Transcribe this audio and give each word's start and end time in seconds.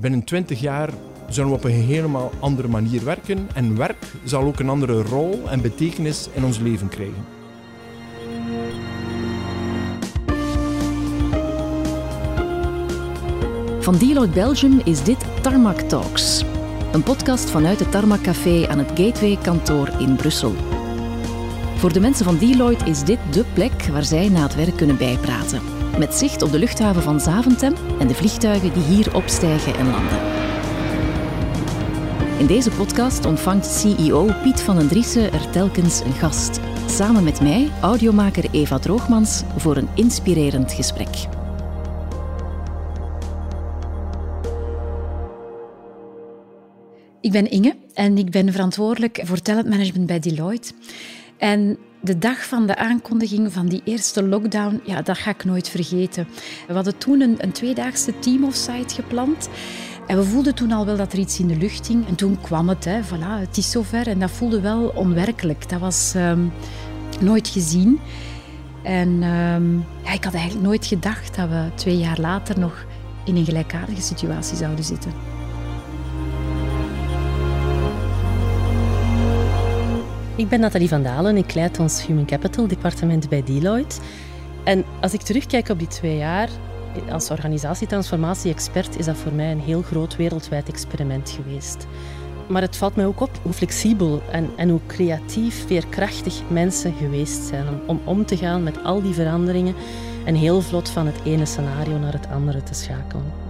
binnen 0.00 0.24
20 0.24 0.60
jaar 0.60 0.90
zullen 1.28 1.50
we 1.50 1.56
op 1.56 1.64
een 1.64 1.70
helemaal 1.70 2.30
andere 2.40 2.68
manier 2.68 3.04
werken 3.04 3.48
en 3.54 3.76
werk 3.76 4.06
zal 4.24 4.42
ook 4.42 4.58
een 4.58 4.68
andere 4.68 5.02
rol 5.02 5.40
en 5.48 5.60
betekenis 5.60 6.28
in 6.32 6.44
ons 6.44 6.58
leven 6.58 6.88
krijgen. 6.88 7.24
Van 13.80 13.96
Deloitte 13.98 14.34
Belgium 14.34 14.80
is 14.84 15.04
dit 15.04 15.24
Tarmac 15.40 15.80
Talks. 15.80 16.44
Een 16.92 17.02
podcast 17.02 17.50
vanuit 17.50 17.78
het 17.78 17.90
Tarmac 17.90 18.20
Café 18.20 18.68
aan 18.68 18.78
het 18.78 18.88
Gateway-kantoor 18.88 19.88
in 19.98 20.16
Brussel. 20.16 20.54
Voor 21.76 21.92
de 21.92 22.00
mensen 22.00 22.24
van 22.24 22.38
Deloitte 22.38 22.84
is 22.84 23.04
dit 23.04 23.18
dé 23.30 23.44
plek 23.52 23.82
waar 23.92 24.04
zij 24.04 24.28
na 24.28 24.42
het 24.42 24.54
werk 24.54 24.76
kunnen 24.76 24.96
bijpraten. 24.96 25.77
Met 25.96 26.14
zicht 26.14 26.42
op 26.42 26.50
de 26.50 26.58
luchthaven 26.58 27.02
van 27.02 27.20
Zaventem 27.20 27.74
en 27.98 28.06
de 28.06 28.14
vliegtuigen 28.14 28.72
die 28.72 28.82
hier 28.82 29.14
opstijgen 29.14 29.76
en 29.76 29.90
landen. 29.90 30.18
In 32.38 32.46
deze 32.46 32.70
podcast 32.70 33.24
ontvangt 33.24 33.66
CEO 33.66 34.30
Piet 34.42 34.60
van 34.60 34.76
den 34.76 34.88
Driessen 34.88 35.32
er 35.32 35.50
telkens 35.50 36.00
een 36.00 36.12
gast. 36.12 36.60
Samen 36.86 37.24
met 37.24 37.40
mij, 37.40 37.70
audiomaker 37.80 38.44
Eva 38.50 38.78
Droogmans, 38.78 39.42
voor 39.56 39.76
een 39.76 39.88
inspirerend 39.94 40.72
gesprek. 40.72 41.26
Ik 47.20 47.32
ben 47.32 47.50
Inge 47.50 47.76
en 47.94 48.18
ik 48.18 48.30
ben 48.30 48.52
verantwoordelijk 48.52 49.20
voor 49.24 49.40
talentmanagement 49.40 50.06
bij 50.06 50.18
Deloitte. 50.18 50.72
En 51.38 51.78
de 52.00 52.18
dag 52.18 52.44
van 52.44 52.66
de 52.66 52.76
aankondiging 52.76 53.52
van 53.52 53.66
die 53.66 53.80
eerste 53.84 54.22
lockdown, 54.22 54.80
ja, 54.84 55.02
dat 55.02 55.18
ga 55.18 55.30
ik 55.30 55.44
nooit 55.44 55.68
vergeten. 55.68 56.28
We 56.66 56.74
hadden 56.74 56.98
toen 56.98 57.20
een, 57.20 57.36
een 57.38 57.52
tweedaagse 57.52 58.18
team-offsite 58.18 58.94
gepland. 58.94 59.48
En 60.06 60.16
we 60.16 60.24
voelden 60.24 60.54
toen 60.54 60.72
al 60.72 60.86
wel 60.86 60.96
dat 60.96 61.12
er 61.12 61.18
iets 61.18 61.38
in 61.38 61.46
de 61.46 61.56
lucht 61.56 61.86
hing. 61.86 62.08
En 62.08 62.14
toen 62.14 62.40
kwam 62.40 62.68
het, 62.68 62.84
hè, 62.84 63.00
voilà, 63.02 63.40
het 63.40 63.56
is 63.56 63.70
zover. 63.70 64.08
En 64.08 64.18
dat 64.18 64.30
voelde 64.30 64.60
wel 64.60 64.88
onwerkelijk. 64.88 65.68
Dat 65.68 65.80
was 65.80 66.12
ehm, 66.14 66.46
nooit 67.20 67.48
gezien. 67.48 68.00
En 68.82 69.22
ehm, 69.22 69.76
ja, 70.04 70.12
ik 70.12 70.24
had 70.24 70.34
eigenlijk 70.34 70.66
nooit 70.66 70.86
gedacht 70.86 71.36
dat 71.36 71.48
we 71.48 71.70
twee 71.74 71.98
jaar 71.98 72.20
later 72.20 72.58
nog 72.58 72.86
in 73.24 73.36
een 73.36 73.44
gelijkaardige 73.44 74.02
situatie 74.02 74.56
zouden 74.56 74.84
zitten. 74.84 75.37
Ik 80.38 80.48
ben 80.48 80.60
Nathalie 80.60 80.88
van 80.88 81.02
Dalen. 81.02 81.36
Ik 81.36 81.54
leid 81.54 81.78
ons 81.78 82.06
Human 82.06 82.26
Capital 82.26 82.66
departement 82.66 83.28
bij 83.28 83.42
Deloitte. 83.42 84.00
En 84.64 84.84
als 85.00 85.12
ik 85.12 85.20
terugkijk 85.20 85.68
op 85.68 85.78
die 85.78 85.88
twee 85.88 86.16
jaar, 86.16 86.48
als 87.10 87.30
organisatietransformatie-expert 87.30 88.98
is 88.98 89.04
dat 89.04 89.16
voor 89.16 89.32
mij 89.32 89.50
een 89.50 89.60
heel 89.60 89.82
groot 89.82 90.16
wereldwijd 90.16 90.68
experiment 90.68 91.30
geweest. 91.30 91.86
Maar 92.48 92.62
het 92.62 92.76
valt 92.76 92.96
mij 92.96 93.06
ook 93.06 93.20
op 93.20 93.30
hoe 93.42 93.52
flexibel 93.52 94.22
en, 94.30 94.50
en 94.56 94.68
hoe 94.68 94.80
creatief, 94.86 95.66
veerkrachtig 95.66 96.42
mensen 96.48 96.94
geweest 96.94 97.42
zijn 97.42 97.68
om, 97.68 97.80
om 97.86 98.00
om 98.04 98.26
te 98.26 98.36
gaan 98.36 98.62
met 98.62 98.84
al 98.84 99.02
die 99.02 99.14
veranderingen 99.14 99.74
en 100.24 100.34
heel 100.34 100.60
vlot 100.60 100.88
van 100.88 101.06
het 101.06 101.20
ene 101.24 101.46
scenario 101.46 101.98
naar 101.98 102.12
het 102.12 102.28
andere 102.30 102.62
te 102.62 102.74
schakelen. 102.74 103.47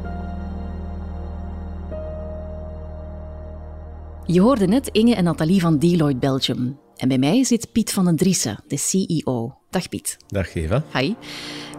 Je 4.30 4.40
hoorde 4.40 4.66
net 4.66 4.88
Inge 4.88 5.14
en 5.14 5.24
Nathalie 5.24 5.60
van 5.60 5.78
Deloitte 5.78 6.18
Belgium. 6.18 6.78
En 6.96 7.08
bij 7.08 7.18
mij 7.18 7.44
zit 7.44 7.72
Piet 7.72 7.92
van 7.92 8.04
den 8.04 8.16
Driessen, 8.16 8.58
de 8.66 8.76
CEO. 8.76 9.58
Dag 9.70 9.88
Piet. 9.88 10.16
Dag 10.26 10.54
Eva. 10.54 10.82
Hi. 10.92 11.14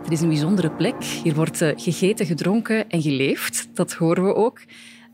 Het 0.04 0.12
is 0.12 0.22
een 0.22 0.28
bijzondere 0.28 0.72
plek. 0.72 1.04
Hier 1.04 1.36
wordt 1.36 1.62
eh, 1.62 1.72
gegeten, 1.76 2.26
gedronken 2.26 2.90
en 2.90 3.02
geleefd. 3.02 3.70
Dat 3.74 3.94
horen 3.94 4.24
we 4.24 4.36
ook. 4.36 4.60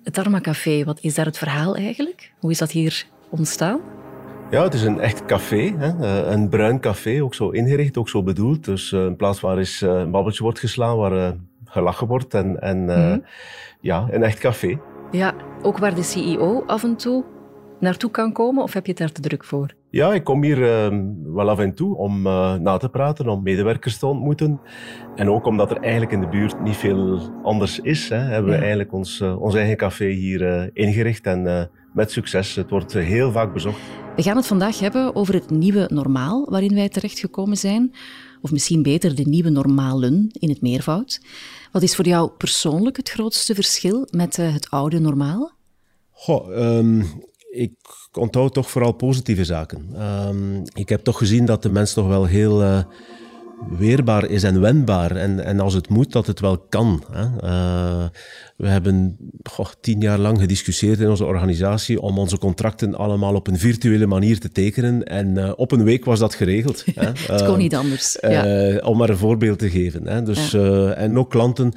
Het 0.04 0.18
Arma 0.18 0.40
Café, 0.40 0.84
wat 0.84 1.00
is 1.02 1.16
daar 1.16 1.26
het 1.26 1.38
verhaal 1.38 1.76
eigenlijk? 1.76 2.34
Hoe 2.40 2.52
is 2.52 2.58
dat 2.58 2.72
hier 2.72 3.06
ontstaan? 3.30 3.80
Ja, 4.52 4.64
het 4.64 4.74
is 4.74 4.84
een 4.84 5.00
echt 5.00 5.26
café. 5.26 5.76
Hè? 5.78 5.88
Eh, 5.88 6.32
een 6.32 6.50
bruin 6.50 6.80
café, 6.80 7.24
ook 7.24 7.36
zo 7.36 7.50
ingericht, 7.50 7.98
ook 7.98 8.10
zo 8.10 8.24
bedoeld. 8.24 8.66
Dus 8.66 8.92
uh, 8.92 9.04
een 9.04 9.16
plaats 9.16 9.40
waar 9.40 9.58
eens 9.58 9.82
een 9.82 10.12
babbeltje 10.12 10.44
wordt 10.44 10.60
geslaan, 10.60 10.98
waar 10.98 11.36
gelachen 11.66 12.08
wordt. 12.08 12.34
En, 12.34 12.62
en 12.62 12.84
mm 12.84 13.24
ja, 13.82 14.08
een 14.12 14.24
echt 14.24 14.40
café. 14.40 14.80
Ja, 15.12 15.34
ook 15.62 15.78
waar 15.78 15.96
de 15.96 16.04
CEO 16.04 16.64
af 16.68 16.84
en 16.84 16.96
toe 16.96 17.24
naartoe 17.80 18.12
kan 18.12 18.32
komen, 18.32 18.64
of 18.64 18.74
heb 18.74 18.86
je 18.86 18.92
het 18.92 19.00
daar 19.00 19.12
te 19.12 19.22
druk 19.22 19.44
voor? 19.44 19.74
Ja, 19.90 20.14
ik 20.14 20.24
kom 20.24 20.44
hier 20.44 20.58
uh, 20.58 21.00
wel 21.34 21.50
af 21.50 21.60
en 21.60 21.74
toe 21.74 21.96
om 21.96 22.28
uh, 22.28 22.54
na 22.54 22.78
te 22.78 22.90
praten, 22.90 23.28
om 23.28 23.44
medewerkers 23.44 23.98
te 23.98 24.06
ontmoeten. 24.06 24.60
En 25.16 25.30
ook 25.30 25.46
omdat 25.46 25.72
er 25.72 25.78
eigenlijk 25.78 26.12
in 26.12 26.20
de 26.20 26.28
buurt 26.28 26.62
niet 26.64 26.76
veel 26.76 27.20
anders 27.44 27.80
is, 27.80 28.10
hè, 28.10 28.18
hebben 28.18 28.52
we 28.52 28.58
eigenlijk 28.58 28.94
ons, 28.94 29.20
uh, 29.20 29.42
ons 29.42 29.56
eigen 29.56 29.78
café 29.78 30.08
hier 30.08 30.70
ingericht 30.74 31.26
en 31.26 31.70
met 31.94 32.12
succes. 32.12 32.56
Het 32.56 32.70
wordt 32.70 32.94
heel 32.94 33.32
vaak 33.32 33.54
bezocht. 33.54 33.80
We 34.16 34.24
gaan 34.24 34.36
het 34.36 34.48
vandaag 34.48 34.80
hebben 34.80 35.16
over 35.16 35.34
het 35.34 35.50
nieuwe 35.50 35.90
normaal 35.94 36.46
waarin 36.50 36.76
wij 36.76 36.90
terechtgekomen 36.90 37.58
zijn. 37.58 37.94
Of 38.46 38.52
misschien 38.52 38.84
beter 38.84 39.16
de 39.16 39.24
nieuwe 39.24 39.50
normalen 39.50 40.30
in 40.32 40.50
het 40.50 40.62
meervoud. 40.62 41.22
Wat 41.72 41.82
is 41.82 41.96
voor 41.96 42.06
jou 42.06 42.30
persoonlijk 42.30 42.98
het 42.98 43.10
grootste 43.10 43.56
verschil 43.56 44.08
met 44.12 44.36
het 44.36 44.70
oude 44.70 45.00
normaal? 45.00 45.52
Goh, 46.12 46.78
um, 46.78 47.06
ik 47.52 47.74
onthoud 48.12 48.54
toch 48.54 48.70
vooral 48.70 48.92
positieve 48.92 49.44
zaken. 49.44 50.02
Um, 50.28 50.62
ik 50.74 50.90
heb 50.90 51.04
toch 51.04 51.18
gezien 51.18 51.46
dat 51.46 51.64
de 51.64 51.70
mens 51.70 51.94
toch 51.94 52.08
wel 52.08 52.26
heel 52.26 52.62
uh, 52.62 52.84
weerbaar 53.78 54.30
is 54.30 54.44
en 54.44 54.62
wendbaar. 54.62 55.16
En, 55.16 55.46
en 55.46 55.60
als 55.60 55.74
het 55.74 55.90
moet, 55.90 56.12
dat 56.12 56.28
het 56.28 56.40
wel 56.40 56.58
kan. 56.58 57.04
Hè. 57.12 57.24
Uh, 57.44 58.06
we 58.58 58.68
hebben 58.68 59.18
goh, 59.44 59.68
tien 59.82 60.00
jaar 60.02 60.20
lang 60.20 60.40
gediscussieerd 60.40 61.00
in 61.00 61.10
onze 61.10 61.26
organisatie 61.26 62.02
om 62.02 62.18
onze 62.18 62.38
contracten 62.38 62.96
allemaal 62.96 63.36
op 63.36 63.48
een 63.48 63.60
virtuele 63.60 64.06
manier 64.06 64.40
te 64.40 64.52
tekenen. 64.52 65.04
En 65.04 65.28
uh, 65.28 65.52
op 65.56 65.72
een 65.72 65.84
week 65.84 66.06
was 66.06 66.20
dat 66.20 66.36
geregeld. 66.36 66.86
Hè. 66.96 67.12
het 67.34 67.46
kon 67.46 67.58
niet 67.58 67.76
anders. 67.76 68.18
Ja. 68.22 68.78
om 68.78 68.98
maar 68.98 69.10
een 69.10 69.18
voorbeeld 69.18 69.60
te 69.60 69.70
geven. 69.70 70.08
Hè. 70.08 70.24
Dus, 70.24 70.52
ja. 70.52 70.92
en 70.92 71.18
ook 71.18 71.30
klanten 71.30 71.74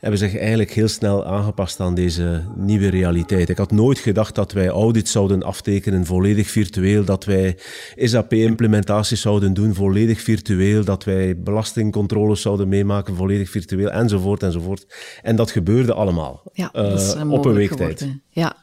hebben 0.00 0.18
zich 0.18 0.38
eigenlijk 0.38 0.70
heel 0.72 0.88
snel 0.88 1.26
aangepast 1.26 1.80
aan 1.80 1.94
deze 1.94 2.42
nieuwe 2.56 2.88
realiteit. 2.88 3.48
Ik 3.48 3.58
had 3.58 3.70
nooit 3.70 3.98
gedacht 3.98 4.34
dat 4.34 4.52
wij 4.52 4.68
audits 4.68 5.12
zouden 5.12 5.42
aftekenen 5.42 6.06
volledig 6.06 6.50
virtueel, 6.50 7.04
dat 7.04 7.24
wij 7.24 7.56
SAP-implementaties 7.96 9.20
zouden 9.20 9.54
doen 9.54 9.74
volledig 9.74 10.20
virtueel, 10.20 10.84
dat 10.84 11.04
wij 11.04 11.19
belastingcontroles 11.36 12.40
zouden 12.40 12.68
meemaken 12.68 13.16
volledig 13.16 13.50
virtueel, 13.50 13.90
enzovoort, 13.90 14.42
enzovoort. 14.42 14.86
En 15.22 15.36
dat 15.36 15.50
gebeurde 15.50 15.94
allemaal 15.94 16.42
ja, 16.52 16.68
dat 16.72 17.00
is 17.00 17.14
uh, 17.14 17.32
op 17.32 17.44
een 17.44 17.54
week 17.54 17.74
tijd. 17.74 18.08
Ja. 18.28 18.56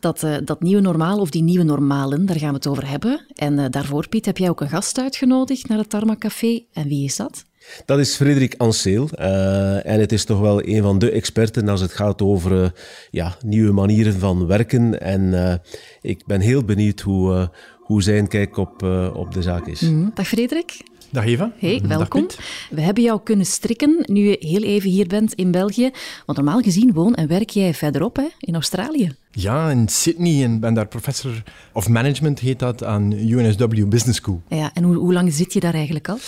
Dat, 0.00 0.22
uh, 0.22 0.36
dat 0.44 0.62
nieuwe 0.62 0.82
normaal 0.82 1.18
of 1.18 1.30
die 1.30 1.42
nieuwe 1.42 1.64
normalen, 1.64 2.26
daar 2.26 2.38
gaan 2.38 2.48
we 2.48 2.54
het 2.54 2.66
over 2.66 2.88
hebben. 2.88 3.26
En 3.34 3.58
uh, 3.58 3.64
daarvoor, 3.70 4.08
Piet, 4.08 4.26
heb 4.26 4.38
jij 4.38 4.48
ook 4.48 4.60
een 4.60 4.68
gast 4.68 4.98
uitgenodigd 4.98 5.68
naar 5.68 5.78
het 5.78 5.90
Tarma 5.90 6.16
Café. 6.16 6.60
En 6.72 6.88
wie 6.88 7.04
is 7.04 7.16
dat? 7.16 7.44
Dat 7.84 7.98
is 7.98 8.16
Frederik 8.16 8.54
Anseel. 8.56 9.08
Uh, 9.18 9.86
en 9.86 10.00
het 10.00 10.12
is 10.12 10.24
toch 10.24 10.40
wel 10.40 10.66
een 10.66 10.82
van 10.82 10.98
de 10.98 11.10
experten 11.10 11.68
als 11.68 11.80
het 11.80 11.92
gaat 11.92 12.22
over 12.22 12.62
uh, 12.62 12.68
ja, 13.10 13.36
nieuwe 13.44 13.72
manieren 13.72 14.18
van 14.18 14.46
werken. 14.46 15.00
En 15.00 15.22
uh, 15.22 15.54
ik 16.00 16.26
ben 16.26 16.40
heel 16.40 16.64
benieuwd 16.64 17.00
hoe, 17.00 17.50
hoe 17.78 18.02
zijn 18.02 18.28
kijk 18.28 18.56
op, 18.56 18.82
op 19.14 19.32
de 19.32 19.42
zaak 19.42 19.66
is. 19.66 19.80
Mm, 19.80 20.10
dag 20.14 20.26
Frederik. 20.26 20.82
Dag 21.12 21.24
Eva. 21.24 21.52
Hey, 21.58 21.82
welkom. 21.88 22.26
We 22.70 22.80
hebben 22.80 23.02
jou 23.02 23.20
kunnen 23.24 23.46
strikken 23.46 24.04
nu 24.06 24.28
je 24.28 24.36
heel 24.40 24.62
even 24.62 24.90
hier 24.90 25.06
bent 25.06 25.34
in 25.34 25.50
België. 25.50 25.90
Want 26.26 26.38
normaal 26.38 26.60
gezien 26.60 26.92
woon 26.92 27.14
en 27.14 27.28
werk 27.28 27.50
jij 27.50 27.74
verderop 27.74 28.16
hè, 28.16 28.28
in 28.38 28.54
Australië. 28.54 29.14
Ja, 29.30 29.70
in 29.70 29.88
Sydney 29.88 30.44
en 30.44 30.60
ben 30.60 30.74
daar 30.74 30.86
professor 30.86 31.42
of 31.72 31.88
management, 31.88 32.38
heet 32.38 32.58
dat, 32.58 32.84
aan 32.84 33.12
UNSW 33.12 33.88
Business 33.88 34.18
School. 34.18 34.42
Ja, 34.48 34.70
en 34.74 34.82
hoe, 34.82 34.96
hoe 34.96 35.12
lang 35.12 35.32
zit 35.32 35.52
je 35.52 35.60
daar 35.60 35.74
eigenlijk 35.74 36.08
al? 36.08 36.18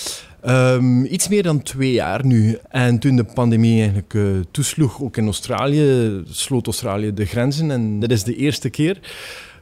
Um, 0.47 1.05
iets 1.05 1.29
meer 1.29 1.43
dan 1.43 1.63
twee 1.63 1.93
jaar 1.93 2.27
nu. 2.27 2.59
En 2.69 2.99
toen 2.99 3.17
de 3.17 3.25
pandemie 3.25 3.79
eigenlijk 3.79 4.15
uh, 4.15 4.41
toesloeg, 4.51 5.03
ook 5.03 5.17
in 5.17 5.25
Australië, 5.25 6.23
sloot 6.31 6.67
Australië 6.67 7.15
de 7.15 7.25
grenzen. 7.25 7.71
En 7.71 8.01
dat 8.01 8.11
is 8.11 8.25
de 8.25 8.37
eerste 8.37 8.71
keer 8.71 8.99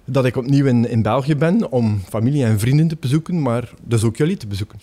dat 0.04 0.24
ik 0.24 0.36
opnieuw 0.36 0.66
in, 0.66 0.88
in 0.88 1.02
België 1.02 1.36
ben 1.36 1.70
om 1.70 2.00
familie 2.08 2.44
en 2.44 2.58
vrienden 2.58 2.88
te 2.88 2.96
bezoeken, 3.00 3.42
maar 3.42 3.70
dus 3.82 4.04
ook 4.04 4.16
jullie 4.16 4.36
te 4.36 4.46
bezoeken. 4.46 4.78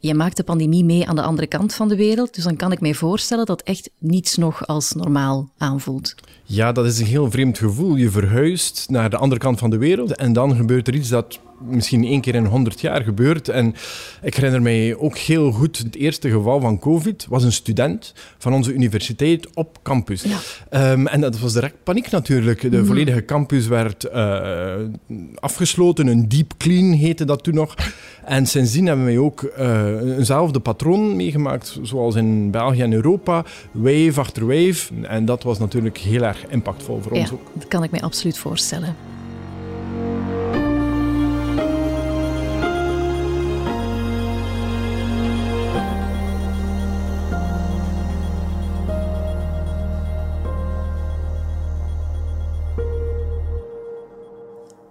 Je 0.00 0.14
maakt 0.14 0.36
de 0.36 0.44
pandemie 0.44 0.84
mee 0.84 1.08
aan 1.08 1.16
de 1.16 1.22
andere 1.22 1.46
kant 1.46 1.74
van 1.74 1.88
de 1.88 1.96
wereld, 1.96 2.34
dus 2.34 2.44
dan 2.44 2.56
kan 2.56 2.72
ik 2.72 2.80
mij 2.80 2.94
voorstellen 2.94 3.46
dat 3.46 3.62
echt 3.62 3.90
niets 3.98 4.36
nog 4.36 4.66
als 4.66 4.92
normaal 4.92 5.50
aanvoelt. 5.56 6.14
Ja, 6.44 6.72
dat 6.72 6.86
is 6.86 6.98
een 6.98 7.06
heel 7.06 7.30
vreemd 7.30 7.58
gevoel. 7.58 7.96
Je 7.96 8.10
verhuist 8.10 8.86
naar 8.88 9.10
de 9.10 9.16
andere 9.16 9.40
kant 9.40 9.58
van 9.58 9.70
de 9.70 9.78
wereld 9.78 10.16
en 10.16 10.32
dan 10.32 10.56
gebeurt 10.56 10.88
er 10.88 10.94
iets 10.94 11.08
dat 11.08 11.40
misschien 11.60 12.04
één 12.04 12.20
keer 12.20 12.34
in 12.34 12.44
100 12.44 12.80
jaar 12.80 13.02
gebeurt. 13.02 13.48
En 13.48 13.74
ik 14.22 14.34
herinner 14.34 14.62
mij 14.62 14.96
ook 14.96 15.16
heel 15.16 15.52
goed 15.52 15.78
het 15.78 15.96
eerste 15.96 16.30
geval 16.30 16.60
van 16.60 16.78
COVID 16.78 17.26
was 17.28 17.44
een 17.44 17.52
student 17.52 18.14
van 18.38 18.52
onze 18.52 18.72
universiteit 18.72 19.54
op 19.54 19.78
campus. 19.82 20.24
Ehm, 20.70 21.06
en 21.06 21.20
dat 21.20 21.38
was 21.38 21.52
direct 21.52 21.74
paniek 21.82 22.10
natuurlijk. 22.10 22.60
De 22.60 22.76
mhm. 22.76 22.84
volledige 22.84 23.24
campus 23.24 23.66
werd 23.66 24.06
uh, 24.14 24.74
afgesloten, 25.34 26.06
een 26.06 26.28
deep 26.28 26.52
clean 26.56 26.92
heette 26.92 27.24
dat 27.24 27.42
toen 27.42 27.54
nog. 27.54 27.74
En 28.24 28.46
sindsdien 28.46 28.86
hebben 28.86 29.04
wij 29.04 29.18
ook 29.18 29.52
uh, 29.58 30.16
eenzelfde 30.16 30.60
patroon 30.60 31.16
meegemaakt, 31.16 31.78
zoals 31.82 32.14
in 32.14 32.50
België 32.50 32.82
en 32.82 32.92
Europa. 32.92 33.44
Wave 33.72 34.20
achter 34.20 34.46
wave. 34.46 34.94
En 35.02 35.24
dat 35.24 35.42
was 35.42 35.58
natuurlijk 35.58 35.98
heel 35.98 36.22
erg 36.22 36.46
impactvol 36.48 37.00
voor 37.02 37.12
ons 37.12 37.32
ook. 37.32 37.50
Dat 37.54 37.68
kan 37.68 37.82
ik 37.82 37.90
me 37.90 38.00
absoluut 38.00 38.38
voorstellen. 38.38 39.07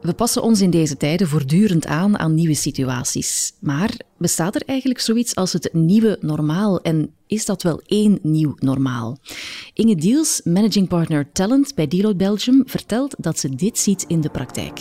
We 0.07 0.13
passen 0.13 0.43
ons 0.43 0.61
in 0.61 0.69
deze 0.69 0.97
tijden 0.97 1.27
voortdurend 1.27 1.85
aan 1.85 2.19
aan 2.19 2.35
nieuwe 2.35 2.53
situaties. 2.53 3.53
Maar 3.59 3.91
bestaat 4.17 4.55
er 4.55 4.61
eigenlijk 4.65 4.99
zoiets 4.99 5.35
als 5.35 5.53
het 5.53 5.69
nieuwe 5.73 6.17
normaal 6.21 6.81
en 6.81 7.09
is 7.25 7.45
dat 7.45 7.63
wel 7.63 7.81
één 7.85 8.19
nieuw 8.21 8.55
normaal? 8.59 9.17
Inge 9.73 9.95
Diels, 9.95 10.41
managing 10.43 10.87
partner 10.87 11.31
talent 11.31 11.75
bij 11.75 11.87
Deloitte 11.87 12.23
Belgium, 12.23 12.63
vertelt 12.65 13.15
dat 13.17 13.39
ze 13.39 13.55
dit 13.55 13.79
ziet 13.79 14.05
in 14.07 14.21
de 14.21 14.29
praktijk. 14.29 14.79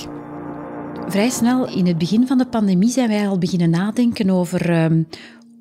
Vrij 1.06 1.31
snel 1.31 1.69
in 1.76 1.87
het 1.87 1.99
begin 1.99 2.26
van 2.26 2.38
de 2.38 2.46
pandemie 2.46 2.90
zijn 2.90 3.08
wij 3.08 3.29
al 3.29 3.38
beginnen 3.38 3.70
nadenken 3.70 4.31
over 4.31 4.70
ehm, 4.70 5.02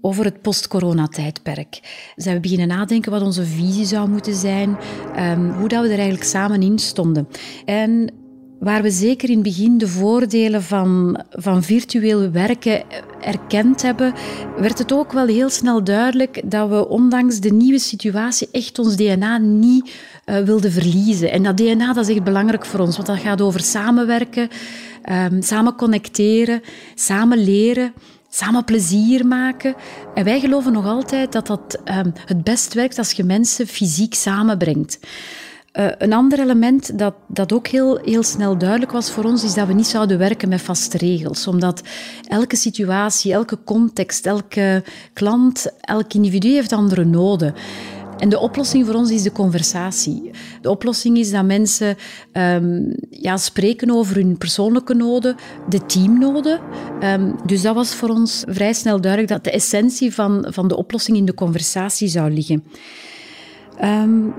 over 0.02 0.26
het 0.26 0.42
post-corona-tijdperk. 0.42 1.80
Zijn 2.16 2.36
we 2.36 2.42
beginnen 2.42 2.68
nadenken 2.68 3.12
wat 3.12 3.22
onze 3.22 3.46
visie 3.46 3.86
zou 3.86 4.10
moeten 4.10 4.36
zijn, 4.36 4.78
um, 5.20 5.52
hoe 5.52 5.68
dat 5.68 5.82
we 5.82 5.88
er 5.88 5.98
eigenlijk 5.98 6.24
samen 6.24 6.62
in 6.62 6.80
stonden. 6.80 7.28
En 7.66 8.14
waar 8.60 8.81
we 8.81 8.92
zeker 8.92 9.30
in 9.30 9.36
het 9.36 9.44
begin 9.44 9.78
de 9.78 9.88
voordelen 9.88 10.63
van, 10.63 11.19
van 11.30 11.63
virtueel 11.63 12.31
werken 12.31 12.84
erkend 13.22 13.81
hebben, 13.81 14.13
werd 14.57 14.78
het 14.78 14.94
ook 14.94 15.12
wel 15.12 15.28
heel 15.28 15.50
snel 15.50 15.84
duidelijk 15.84 16.42
dat 16.46 16.69
we 16.69 16.88
ondanks 16.88 17.40
de 17.40 17.52
nieuwe 17.52 17.80
situatie 17.80 18.48
echt 18.52 18.80
ons 18.80 18.96
DNA 18.96 19.38
niet 19.38 19.92
uh, 20.25 20.38
wilden 20.38 20.72
verliezen. 20.72 21.31
En 21.31 21.44
dat 21.44 21.57
DNA 21.57 21.94
dat 21.94 22.07
is 22.07 22.16
echt 22.16 22.24
belangrijk 22.24 22.66
voor 22.66 22.80
ons, 22.80 22.96
want 22.96 23.07
dat 23.07 23.19
gaat 23.19 23.42
over 23.42 23.60
samenwerken, 23.60 24.50
um, 25.12 25.42
samen 25.42 25.75
connecteren, 25.75 26.62
samen 26.96 27.44
leren 27.44 27.94
samen 28.36 28.63
plezier 28.63 29.28
maken. 29.28 29.75
En 30.13 30.24
wij 30.24 30.40
geloven 30.40 30.72
nog 30.72 30.86
altijd 30.86 31.31
dat 31.31 31.48
dat 31.48 31.81
um, 31.86 32.13
het 32.25 32.44
best 32.44 32.74
werkt 32.74 32.98
als 32.98 33.12
je 33.12 33.24
mensen 33.24 33.68
fysiek 33.68 34.13
samenbrengt. 34.13 35.00
Uh, 35.80 35.88
een 35.98 36.13
ander 36.13 36.39
element 36.39 37.00
dat, 37.00 37.13
dat 37.27 37.54
ook 37.54 37.68
heel, 37.68 38.00
heel 38.04 38.24
snel 38.24 38.57
duidelijk 38.57 38.92
was 38.92 39.12
voor 39.12 39.24
ons, 39.24 39.44
is 39.44 39.54
dat 39.54 39.68
we 39.68 39.74
niet 39.74 39.88
zouden 39.88 40.18
werken 40.18 40.50
met 40.50 40.62
vaste 40.62 40.98
regels. 40.98 41.48
Omdat 41.48 41.81
elke 42.27 42.56
situatie, 42.56 43.33
elke 43.33 43.57
context, 43.63 44.25
elke 44.25 44.83
klant, 45.13 45.72
elk 45.81 46.13
individu 46.13 46.50
heeft 46.50 46.72
andere 46.72 47.06
noden. 47.06 47.54
En 48.18 48.30
de 48.30 48.39
oplossing 48.39 48.86
voor 48.86 48.95
ons 48.95 49.12
is 49.12 49.24
de 49.24 49.31
conversatie. 49.31 50.31
De 50.62 50.69
oplossing 50.69 51.18
is 51.18 51.31
dat 51.31 51.45
mensen 51.45 51.98
um, 52.33 52.95
ja, 53.10 53.38
spreken 53.38 53.92
over 53.92 54.16
hun 54.16 54.38
persoonlijke 54.38 54.94
noden, 54.94 55.36
de 55.69 55.86
teamnoden. 55.86 56.60
Um, 57.04 57.36
dus 57.45 57.62
dat 57.62 57.75
was 57.75 57.95
voor 57.95 58.10
ons 58.10 58.44
vrij 58.48 58.74
snel 58.74 59.01
duidelijk 59.01 59.31
dat 59.31 59.44
de 59.44 59.51
essentie 59.51 60.13
van, 60.13 60.45
van 60.50 60.68
de 60.68 60.77
oplossing 60.77 61.18
in 61.18 61.25
de 61.25 61.33
conversatie 61.33 62.07
zou 62.07 62.31
liggen. 62.31 62.63
Um, 63.83 64.33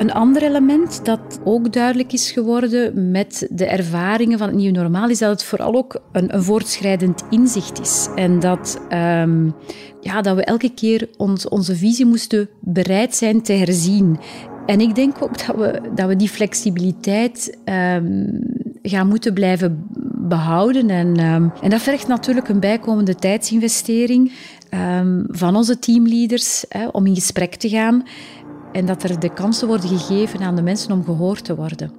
een 0.00 0.12
ander 0.12 0.42
element 0.42 1.04
dat 1.04 1.40
ook 1.44 1.72
duidelijk 1.72 2.12
is 2.12 2.30
geworden 2.30 3.10
met 3.10 3.48
de 3.50 3.66
ervaringen 3.66 4.38
van 4.38 4.46
het 4.46 4.56
nieuwe 4.56 4.78
normaal, 4.78 5.08
is 5.08 5.18
dat 5.18 5.30
het 5.30 5.44
vooral 5.44 5.74
ook 5.74 6.02
een, 6.12 6.34
een 6.34 6.42
voortschrijdend 6.42 7.22
inzicht 7.30 7.80
is. 7.80 8.08
En 8.14 8.40
dat, 8.40 8.80
um, 8.92 9.54
ja, 10.00 10.20
dat 10.20 10.36
we 10.36 10.44
elke 10.44 10.74
keer 10.74 11.08
ons, 11.16 11.48
onze 11.48 11.76
visie 11.76 12.06
moesten 12.06 12.48
bereid 12.60 13.14
zijn 13.14 13.42
te 13.42 13.52
herzien. 13.52 14.18
En 14.66 14.80
ik 14.80 14.94
denk 14.94 15.22
ook 15.22 15.46
dat 15.46 15.56
we, 15.56 15.80
dat 15.94 16.08
we 16.08 16.16
die 16.16 16.28
flexibiliteit 16.28 17.58
um, 17.64 18.42
gaan 18.82 19.08
moeten 19.08 19.34
blijven 19.34 19.86
behouden. 20.28 20.90
En, 20.90 21.06
um, 21.06 21.52
en 21.62 21.70
dat 21.70 21.80
vergt 21.80 22.08
natuurlijk 22.08 22.48
een 22.48 22.60
bijkomende 22.60 23.14
tijdsinvestering 23.14 24.32
van 25.28 25.56
onze 25.56 25.78
teamleaders 25.78 26.64
hè, 26.68 26.88
om 26.88 27.06
in 27.06 27.14
gesprek 27.14 27.54
te 27.54 27.68
gaan 27.68 28.02
en 28.72 28.86
dat 28.86 29.02
er 29.02 29.20
de 29.20 29.32
kansen 29.32 29.68
worden 29.68 29.88
gegeven 29.88 30.40
aan 30.40 30.56
de 30.56 30.62
mensen 30.62 30.92
om 30.92 31.04
gehoord 31.04 31.44
te 31.44 31.54
worden. 31.54 31.92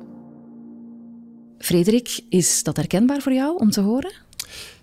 Frederik, 1.58 2.20
is 2.30 2.64
dat 2.64 2.78
herkenbaar 2.78 3.22
voor 3.22 3.34
jou 3.34 3.58
om 3.58 3.72
te 3.72 3.82
horen? 3.82 4.14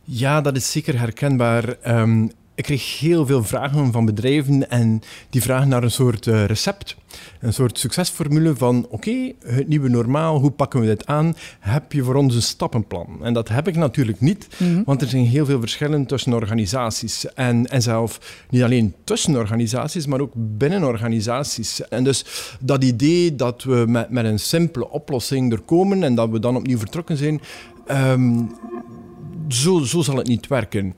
Ja, 0.05 0.40
dat 0.40 0.56
is 0.56 0.70
zeker 0.70 0.99
herkenbaar. 0.99 1.76
Um, 1.87 2.31
ik 2.58 2.64
kreeg 2.64 2.99
heel 2.99 3.26
veel 3.26 3.44
vragen 3.44 3.93
van 3.93 4.05
bedrijven 4.05 4.70
en 4.70 5.02
die 5.31 5.43
vragen 5.43 5.69
naar 5.69 5.82
een 5.82 5.90
soort 5.90 6.26
uh, 6.26 6.44
recept. 6.44 6.96
Een 7.40 7.52
soort 7.52 7.78
succesformule 7.78 8.56
van 8.56 8.87
oké, 8.90 9.32
het 9.44 9.69
nieuwe 9.69 9.88
normaal, 9.88 10.38
hoe 10.40 10.50
pakken 10.50 10.81
we 10.81 10.87
dit 10.87 11.06
aan? 11.06 11.37
Heb 11.60 11.93
je 11.93 12.02
voor 12.02 12.14
ons 12.14 12.34
een 12.34 12.43
stappenplan? 12.43 13.19
En 13.22 13.32
dat 13.32 13.49
heb 13.49 13.69
ik 13.69 13.76
natuurlijk 13.76 14.20
niet, 14.20 14.49
mm 14.56 14.82
want 14.84 15.02
er 15.02 15.08
zijn 15.08 15.25
heel 15.25 15.44
veel 15.44 15.60
verschillen 15.60 16.06
tussen 16.06 16.32
organisaties. 16.32 17.34
En, 17.34 17.66
en 17.66 17.82
zelf 17.82 18.44
niet 18.50 18.62
alleen 18.62 18.94
tussen 19.05 19.37
organisaties, 19.37 20.06
maar 20.06 20.20
ook 20.20 20.32
binnen 20.34 20.84
organisaties. 20.84 21.88
En 21.88 22.05
dus 22.05 22.25
dat 22.60 22.84
idee 22.84 23.37
dat 23.37 23.62
we 23.62 23.84
met, 23.88 24.10
met 24.10 24.25
een 24.25 24.38
simpele 24.38 24.90
oplossing 24.90 25.52
er 25.52 25.60
komen 25.60 26.02
en 26.02 26.14
dat 26.14 26.31
we 26.31 26.38
dan 26.38 26.56
opnieuw 26.56 26.78
vertrokken 26.78 27.16
zijn, 27.16 27.40
um, 27.90 28.50
zo, 29.49 29.78
zo 29.78 30.02
zal 30.02 30.16
het 30.16 30.28
niet 30.28 30.46
werken. 30.46 30.94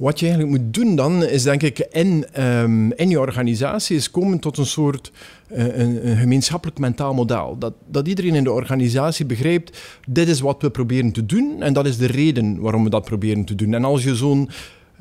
Wat 0.00 0.20
je 0.20 0.26
eigenlijk 0.26 0.58
moet 0.58 0.74
doen 0.74 0.96
dan, 0.96 1.24
is 1.24 1.42
denk 1.42 1.62
ik 1.62 1.78
in, 1.78 2.24
um, 2.42 2.92
in 2.92 3.08
je 3.08 3.20
organisatie, 3.20 3.96
is 3.96 4.10
komen 4.10 4.38
tot 4.38 4.58
een 4.58 4.66
soort 4.66 5.12
uh, 5.52 5.78
een, 5.78 6.08
een, 6.08 6.16
gemeenschappelijk 6.16 6.78
mentaal 6.78 7.14
model. 7.14 7.58
Dat, 7.58 7.72
dat 7.86 8.08
iedereen 8.08 8.34
in 8.34 8.44
de 8.44 8.52
organisatie 8.52 9.26
begrijpt, 9.26 9.78
dit 10.06 10.28
is 10.28 10.40
wat 10.40 10.62
we 10.62 10.70
proberen 10.70 11.12
te 11.12 11.26
doen 11.26 11.62
en 11.62 11.72
dat 11.72 11.86
is 11.86 11.96
de 11.96 12.06
reden 12.06 12.60
waarom 12.60 12.84
we 12.84 12.90
dat 12.90 13.04
proberen 13.04 13.44
te 13.44 13.54
doen. 13.54 13.74
En 13.74 13.84
als 13.84 14.04
je 14.04 14.14
zo'n 14.16 14.50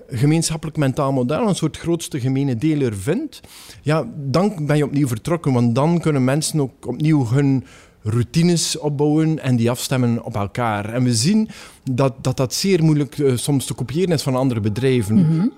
gemeenschappelijk 0.07 0.77
mentaal 0.77 1.11
model, 1.11 1.47
een 1.47 1.55
soort 1.55 1.77
grootste 1.77 2.19
gemene 2.19 2.55
deler 2.55 2.95
vindt, 2.95 3.41
ja, 3.81 4.07
dan 4.15 4.65
ben 4.65 4.77
je 4.77 4.85
opnieuw 4.85 5.07
vertrokken, 5.07 5.53
want 5.53 5.75
dan 5.75 5.99
kunnen 5.99 6.23
mensen 6.23 6.59
ook 6.61 6.87
opnieuw 6.87 7.27
hun 7.27 7.63
routines 8.03 8.77
opbouwen 8.77 9.39
en 9.39 9.55
die 9.55 9.69
afstemmen 9.69 10.23
op 10.23 10.35
elkaar. 10.35 10.93
En 10.93 11.03
we 11.03 11.13
zien 11.13 11.49
dat 11.91 12.13
dat, 12.21 12.37
dat 12.37 12.53
zeer 12.53 12.83
moeilijk 12.83 13.17
uh, 13.17 13.37
soms 13.37 13.65
te 13.65 13.73
kopiëren 13.73 14.13
is 14.13 14.21
van 14.21 14.35
andere 14.35 14.59
bedrijven. 14.59 15.17
-hmm. 15.17 15.53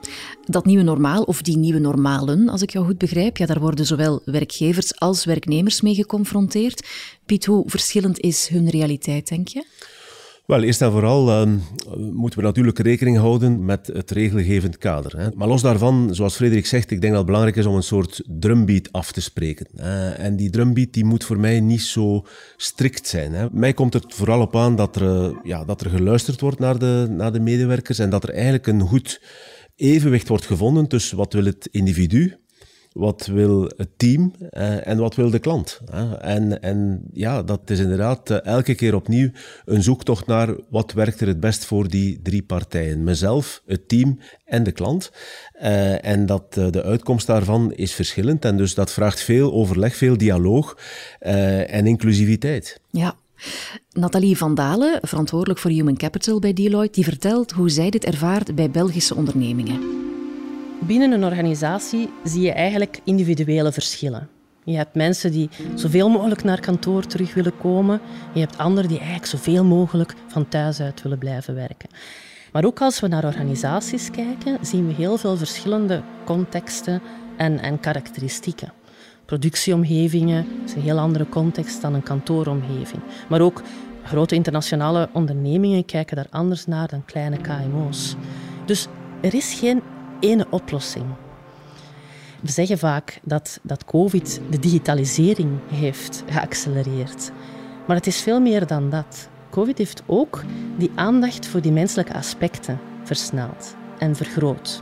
Dat 0.46 0.66
nieuwe 0.66 0.84
normaal, 0.84 1.24
of 1.24 1.42
die 1.42 1.58
nieuwe 1.58 1.80
normalen, 1.80 2.50
als 2.50 2.62
ik 2.62 2.70
jou 2.70 2.86
goed 2.86 2.98
begrijp, 2.98 3.38
ja, 3.38 3.46
daar 3.46 3.60
worden 3.60 3.86
zowel 3.86 4.22
werkgevers 4.26 5.00
als 5.00 5.26
werknemers 5.26 5.82
mee 5.82 5.96
geconfronteerd. 5.96 6.88
Piet, 7.26 7.46
hoe 7.46 7.64
verschillend 7.70 8.20
is 8.20 8.48
hun 8.48 8.70
realiteit, 8.70 9.28
denk 9.28 9.48
je? 9.48 9.66
Wel, 10.46 10.64
eerst 10.64 10.82
en 10.82 10.92
vooral 10.92 11.30
uh, 11.30 11.54
moeten 12.12 12.40
we 12.40 12.46
natuurlijk 12.46 12.80
rekening 12.80 13.18
houden 13.18 13.66
met 13.66 13.88
het 13.88 14.12
regelgevend 14.12 14.78
kader. 14.78 15.18
Hè. 15.18 15.28
Maar 15.36 15.48
los 15.48 15.62
daarvan, 15.62 16.16
zoals 16.16 16.36
Frederik 16.36 16.66
zegt, 16.66 16.92
ik 16.92 17.02
denk 17.02 17.14
dat 17.14 17.22
het 17.22 17.26
belangrijk 17.26 17.58
is 17.58 17.66
om 17.66 17.76
een 17.76 17.84
soort 17.84 18.24
drumbeat 18.28 18.92
af 18.92 19.12
te 19.12 19.22
spreken. 19.22 19.68
En 20.18 20.36
die 20.36 20.50
drumbeat 20.50 20.94
die 20.94 21.06
moet 21.06 21.24
voor 21.24 21.40
mij 21.40 21.60
niet 21.60 21.82
zo 21.82 22.26
strikt 22.58 23.08
zijn. 23.08 23.34
Hè. 23.34 23.48
Mij 23.52 23.74
komt 23.74 23.94
het 23.94 24.06
vooral 24.08 24.42
op 24.42 24.56
aan 24.56 24.76
dat 24.76 24.96
er, 24.96 25.04
uh, 25.04 25.38
ja, 25.44 25.66
dat 25.66 25.82
er 25.82 25.90
geluisterd 25.90 26.42
wordt 26.42 26.60
naar 26.60 26.80
de, 26.80 27.08
naar 27.10 27.32
de 27.32 27.40
medewerkers 27.40 28.00
en 28.00 28.10
dat 28.10 28.24
er 28.24 28.34
eigenlijk 28.34 28.68
een 28.68 28.82
goed 28.82 29.22
evenwicht 29.76 30.28
wordt 30.28 30.46
gevonden 30.46 30.88
tussen 30.88 31.18
wat 31.18 31.34
wil 31.34 31.46
het 31.46 31.68
individu 31.72 32.36
wat 32.94 33.26
wil 33.26 33.72
het 33.78 33.90
team 33.98 34.34
uh, 34.40 34.88
en 34.88 34.98
wat 34.98 35.16
wil 35.16 35.30
de 35.30 35.40
klant. 35.40 35.80
En, 36.20 36.62
en 36.62 37.02
ja, 37.14 37.44
dat 37.44 37.70
is 37.70 37.80
inderdaad 37.80 38.30
uh, 38.30 38.46
elke 38.46 38.76
keer 38.76 38.96
opnieuw 38.96 39.30
een 39.66 39.84
zoektocht 39.84 40.28
naar 40.28 40.56
wat 40.70 40.94
werkt 40.94 41.22
er 41.22 41.28
het 41.28 41.40
best 41.40 41.66
voor 41.66 41.88
die 41.88 42.20
drie 42.22 42.44
partijen. 42.44 43.04
Mezelf, 43.04 43.62
het 43.66 43.88
team 43.88 44.20
en 44.46 44.64
de 44.64 44.72
klant. 44.72 45.12
Uh, 45.62 46.06
en 46.06 46.26
dat 46.26 46.54
de 46.54 46.84
uitkomst 46.84 47.28
daarvan 47.28 47.74
is 47.74 47.94
verschillend. 47.94 48.46
En 48.46 48.58
dus 48.58 48.74
dat 48.74 48.92
vraagt 48.92 49.22
veel 49.22 49.54
overleg, 49.54 49.96
veel 49.96 50.18
dialoog 50.18 50.78
en 51.20 51.86
inclusiviteit. 51.86 52.80
Ja, 52.90 53.16
Nathalie 53.92 54.38
van 54.38 54.56
Dalen, 54.56 55.00
verantwoordelijk 55.02 55.60
voor 55.60 55.72
Human 55.72 55.98
Capital 55.98 56.40
bij 56.40 56.54
Deloitte, 56.54 56.94
die 56.94 57.04
vertelt 57.04 57.52
hoe 57.52 57.70
zij 57.70 57.90
dit 57.90 58.06
ervaart 58.06 58.56
bij 58.56 58.72
Belgische 58.72 59.16
ondernemingen. 59.16 59.80
Binnen 60.88 61.12
een 61.12 61.24
organisatie 61.24 62.10
zie 62.24 62.42
je 62.42 62.52
eigenlijk 62.52 63.00
individuele 63.04 63.72
verschillen. 63.72 64.30
Je 64.64 64.76
hebt 64.76 64.96
mensen 64.96 65.32
die 65.32 65.50
zoveel 65.76 66.10
mogelijk 66.10 66.44
naar 66.44 66.60
kantoor 66.60 67.06
terug 67.06 67.34
willen 67.34 67.58
komen. 67.58 68.02
Je 68.34 68.40
hebt 68.40 68.58
anderen 68.58 68.90
die 68.90 69.00
eigenlijk 69.00 69.28
zoveel 69.28 69.64
mogelijk 69.64 70.14
van 70.28 70.48
thuis 70.48 70.80
uit 70.80 71.02
willen 71.02 71.18
blijven 71.18 71.56
werken. 71.56 71.90
Maar 72.52 72.66
ook 72.66 72.82
als 72.82 73.00
we 73.00 73.08
naar 73.08 73.26
organisaties 73.26 74.12
kijken, 74.12 74.58
zien 74.62 74.88
we 74.88 74.94
heel 74.94 75.18
veel 75.18 75.38
verschillende 75.38 76.02
contexten 76.26 77.02
en, 77.38 77.60
en 77.60 77.80
karakteristieken. 77.80 78.74
Productieomgevingen 79.26 80.46
is 80.66 80.74
een 80.74 80.82
heel 80.82 81.00
andere 81.00 81.30
context 81.30 81.82
dan 81.82 81.94
een 81.94 82.04
kantooromgeving. 82.04 83.02
Maar 83.30 83.42
ook 83.42 83.62
grote 84.04 84.36
internationale 84.36 85.10
ondernemingen 85.14 85.86
kijken 85.86 86.16
daar 86.16 86.28
anders 86.30 86.66
naar 86.66 86.88
dan 86.88 87.06
kleine 87.06 87.38
KMO's. 87.38 88.16
Dus 88.66 88.88
er 89.22 89.34
is 89.34 89.54
geen 89.54 89.82
ene 90.22 90.46
oplossing. 90.50 91.06
We 92.42 92.52
zeggen 92.52 92.78
vaak 92.78 93.20
dat, 93.24 93.60
dat 93.62 93.86
COVID 93.86 94.42
de 94.50 94.60
digitalisering 94.60 95.50
heeft 95.72 96.24
geaccelereerd. 96.30 97.32
Maar 97.88 97.96
het 97.96 98.08
is 98.08 98.22
veel 98.22 98.40
meer 98.40 98.68
dan 98.68 98.90
dat. 98.90 99.30
COVID 99.50 99.78
heeft 99.78 100.04
ook 100.06 100.44
die 100.78 100.92
aandacht 100.96 101.48
voor 101.48 101.62
die 101.62 101.72
menselijke 101.72 102.14
aspecten 102.14 102.80
versneld 103.04 103.76
en 103.98 104.16
vergroot. 104.16 104.82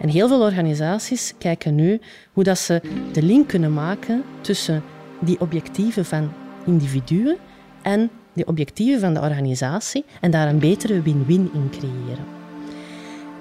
En 0.00 0.08
heel 0.08 0.28
veel 0.28 0.42
organisaties 0.42 1.34
kijken 1.38 1.74
nu 1.74 2.00
hoe 2.32 2.44
dat 2.44 2.58
ze 2.58 2.80
de 3.12 3.22
link 3.22 3.48
kunnen 3.48 3.72
maken 3.72 4.22
tussen 4.40 4.82
die 5.20 5.40
objectieven 5.40 6.04
van 6.04 6.32
individuen 6.66 7.36
en 7.82 8.10
die 8.32 8.46
objectieven 8.46 9.00
van 9.00 9.14
de 9.14 9.20
organisatie 9.20 10.04
en 10.20 10.30
daar 10.30 10.48
een 10.48 10.58
betere 10.58 11.02
win-win 11.02 11.50
in 11.52 11.70
creëren. 11.70 12.37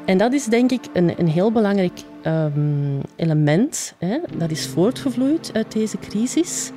En 0.07 0.17
dat 0.17 0.33
is 0.33 0.45
denk 0.45 0.71
ik 0.71 0.85
een, 0.93 1.19
een 1.19 1.27
heel 1.27 1.51
belangrijk 1.51 1.99
um, 2.25 3.01
element. 3.15 3.93
Hè, 3.97 4.17
dat 4.37 4.51
is 4.51 4.67
voortgevloeid 4.67 5.49
uit 5.53 5.71
deze 5.71 5.97
crisis. 5.97 6.71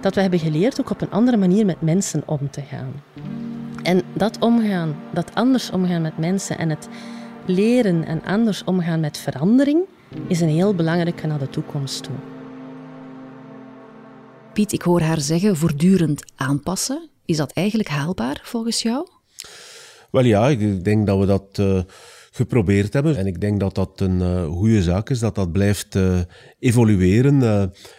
Dat 0.00 0.14
we 0.14 0.20
hebben 0.20 0.38
geleerd 0.38 0.80
ook 0.80 0.90
op 0.90 1.00
een 1.00 1.10
andere 1.10 1.36
manier 1.36 1.66
met 1.66 1.80
mensen 1.80 2.22
om 2.26 2.50
te 2.50 2.62
gaan. 2.62 3.02
En 3.82 4.02
dat 4.14 4.38
omgaan, 4.38 4.96
dat 5.12 5.34
anders 5.34 5.70
omgaan 5.70 6.02
met 6.02 6.18
mensen 6.18 6.58
en 6.58 6.70
het 6.70 6.88
leren 7.46 8.04
en 8.04 8.22
anders 8.24 8.64
omgaan 8.64 9.00
met 9.00 9.18
verandering, 9.18 9.84
is 10.28 10.40
een 10.40 10.48
heel 10.48 10.74
belangrijke 10.74 11.26
naar 11.26 11.38
de 11.38 11.50
toekomst 11.50 12.02
toe. 12.02 12.16
Piet, 14.52 14.72
ik 14.72 14.82
hoor 14.82 15.00
haar 15.00 15.20
zeggen 15.20 15.56
voortdurend 15.56 16.24
aanpassen. 16.34 17.08
Is 17.24 17.36
dat 17.36 17.52
eigenlijk 17.52 17.88
haalbaar 17.88 18.40
volgens 18.42 18.82
jou? 18.82 19.08
Wel 20.10 20.24
ja, 20.24 20.48
ik 20.48 20.84
denk 20.84 21.06
dat 21.06 21.18
we 21.18 21.26
dat 21.26 21.58
uh, 21.60 21.80
geprobeerd 22.36 22.92
hebben. 22.92 23.16
En 23.16 23.26
ik 23.26 23.40
denk 23.40 23.60
dat 23.60 23.74
dat 23.74 24.00
een 24.00 24.20
uh, 24.20 24.46
goede 24.46 24.82
zaak 24.82 25.10
is, 25.10 25.18
dat 25.18 25.34
dat 25.34 25.52
blijft 25.52 25.94
uh, 25.94 26.18
evolueren. 26.58 27.38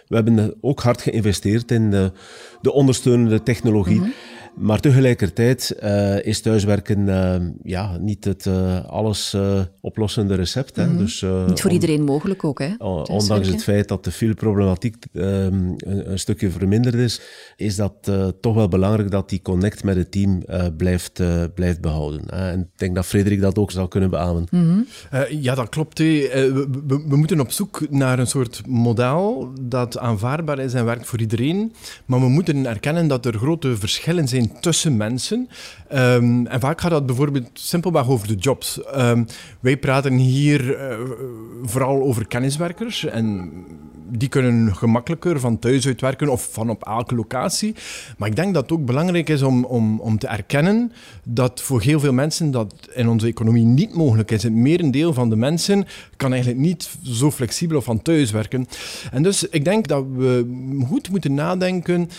we 0.06 0.14
hebben 0.16 0.54
ook 0.60 0.80
hard 0.80 1.02
geïnvesteerd 1.02 1.70
in 1.70 1.90
de, 1.90 2.12
de 2.60 2.72
ondersteunende 2.72 3.42
technologie. 3.42 4.00
Mm 4.00 4.12
maar 4.58 4.80
tegelijkertijd 4.80 5.76
uh, 5.82 6.24
is 6.24 6.40
thuiswerken 6.40 6.98
uh, 7.06 7.36
ja, 7.62 7.96
niet 8.00 8.24
het 8.24 8.46
uh, 8.46 8.84
alles 8.84 9.36
oplossende 9.80 10.34
recept. 10.34 10.76
Hè. 10.76 10.84
Mm 10.84 10.88
-hmm. 10.88 10.98
dus, 10.98 11.24
niet 11.46 11.60
voor 11.60 11.70
iedereen 11.70 12.04
mogelijk 12.04 12.44
ook. 12.44 12.58
Hè, 12.58 12.74
ondanks 13.04 13.48
het 13.48 13.62
feit 13.62 13.88
dat 13.88 14.04
de 14.04 14.10
filproblematiek 14.10 14.96
een, 15.12 15.74
een, 15.76 16.18
stukje 16.18 16.50
verminderd 16.50 16.94
is, 16.94 17.20
is 17.56 17.76
dat 17.76 18.10
toch 18.40 18.54
wel 18.54 18.68
belangrijk 18.68 19.10
dat 19.10 19.28
die 19.28 19.42
connect 19.42 19.84
met 19.84 19.96
het 19.96 20.10
team 20.10 20.42
blijft, 20.76 21.22
blijft 21.54 21.80
behouden. 21.80 22.28
En 22.30 22.60
ik 22.60 22.78
denk 22.78 22.94
dat 22.94 23.06
Frederik 23.06 23.40
dat 23.40 23.58
ook 23.58 23.70
zou 23.70 23.88
kunnen 23.88 24.10
beamen. 24.10 24.46
Mm 24.50 24.60
-hmm. 24.60 24.86
ja, 25.40 25.54
dat 25.54 25.68
klopt. 25.68 25.98
We, 25.98 26.30
we, 26.86 27.04
we, 27.08 27.16
moeten 27.16 27.40
op 27.40 27.52
zoek 27.52 27.90
naar 27.90 28.18
een 28.18 28.26
soort 28.26 28.62
model 28.66 29.52
dat 29.60 29.98
aanvaardbaar 29.98 30.58
is 30.58 30.74
en 30.74 30.84
werkt 30.84 31.06
voor 31.06 31.20
iedereen. 31.20 31.72
Maar 32.06 32.20
we 32.20 32.28
moeten 32.28 32.66
erkennen 32.66 33.08
dat 33.08 33.26
er 33.26 33.34
grote 33.34 33.76
verschillen 33.76 34.28
zijn 34.28 34.47
tussen 34.60 34.96
mensen. 34.96 35.48
Um, 35.92 36.46
en 36.46 36.60
vaak 36.60 36.80
gaat 36.80 36.90
dat 36.90 37.06
bijvoorbeeld 37.06 37.48
simpelweg 37.52 38.08
over 38.08 38.28
de 38.28 38.34
jobs. 38.34 38.80
Um, 38.96 39.26
wij 39.60 39.76
praten 39.76 40.12
hier 40.12 40.90
uh, 40.90 40.98
vooral 41.62 42.02
over 42.02 42.26
kenniswerkers 42.26 43.04
en 43.04 43.50
die 44.10 44.28
kunnen 44.28 44.76
gemakkelijker 44.76 45.40
van 45.40 45.58
thuis 45.58 45.86
uit 45.86 46.00
werken 46.00 46.28
of 46.28 46.48
van 46.52 46.70
op 46.70 46.86
elke 46.86 47.14
locatie. 47.14 47.74
Maar 48.18 48.28
ik 48.28 48.36
denk 48.36 48.54
dat 48.54 48.62
het 48.62 48.72
ook 48.72 48.84
belangrijk 48.84 49.28
is 49.28 49.42
om, 49.42 49.64
om, 49.64 50.00
om 50.00 50.18
te 50.18 50.26
erkennen 50.26 50.92
dat 51.24 51.60
voor 51.60 51.82
heel 51.82 52.00
veel 52.00 52.12
mensen 52.12 52.50
dat 52.50 52.74
in 52.94 53.08
onze 53.08 53.26
economie 53.26 53.64
niet 53.64 53.94
mogelijk 53.94 54.30
is. 54.30 54.42
Het 54.42 54.52
merendeel 54.52 55.12
van 55.12 55.30
de 55.30 55.36
mensen 55.36 55.86
kan 56.16 56.32
eigenlijk 56.32 56.60
niet 56.60 56.90
zo 57.02 57.30
flexibel 57.30 57.76
of 57.76 57.84
van 57.84 58.02
thuis 58.02 58.30
werken. 58.30 58.66
En 59.10 59.22
dus 59.22 59.48
ik 59.48 59.64
denk 59.64 59.88
dat 59.88 60.04
we 60.16 60.56
goed 60.86 61.10
moeten 61.10 61.34
nadenken 61.34 62.10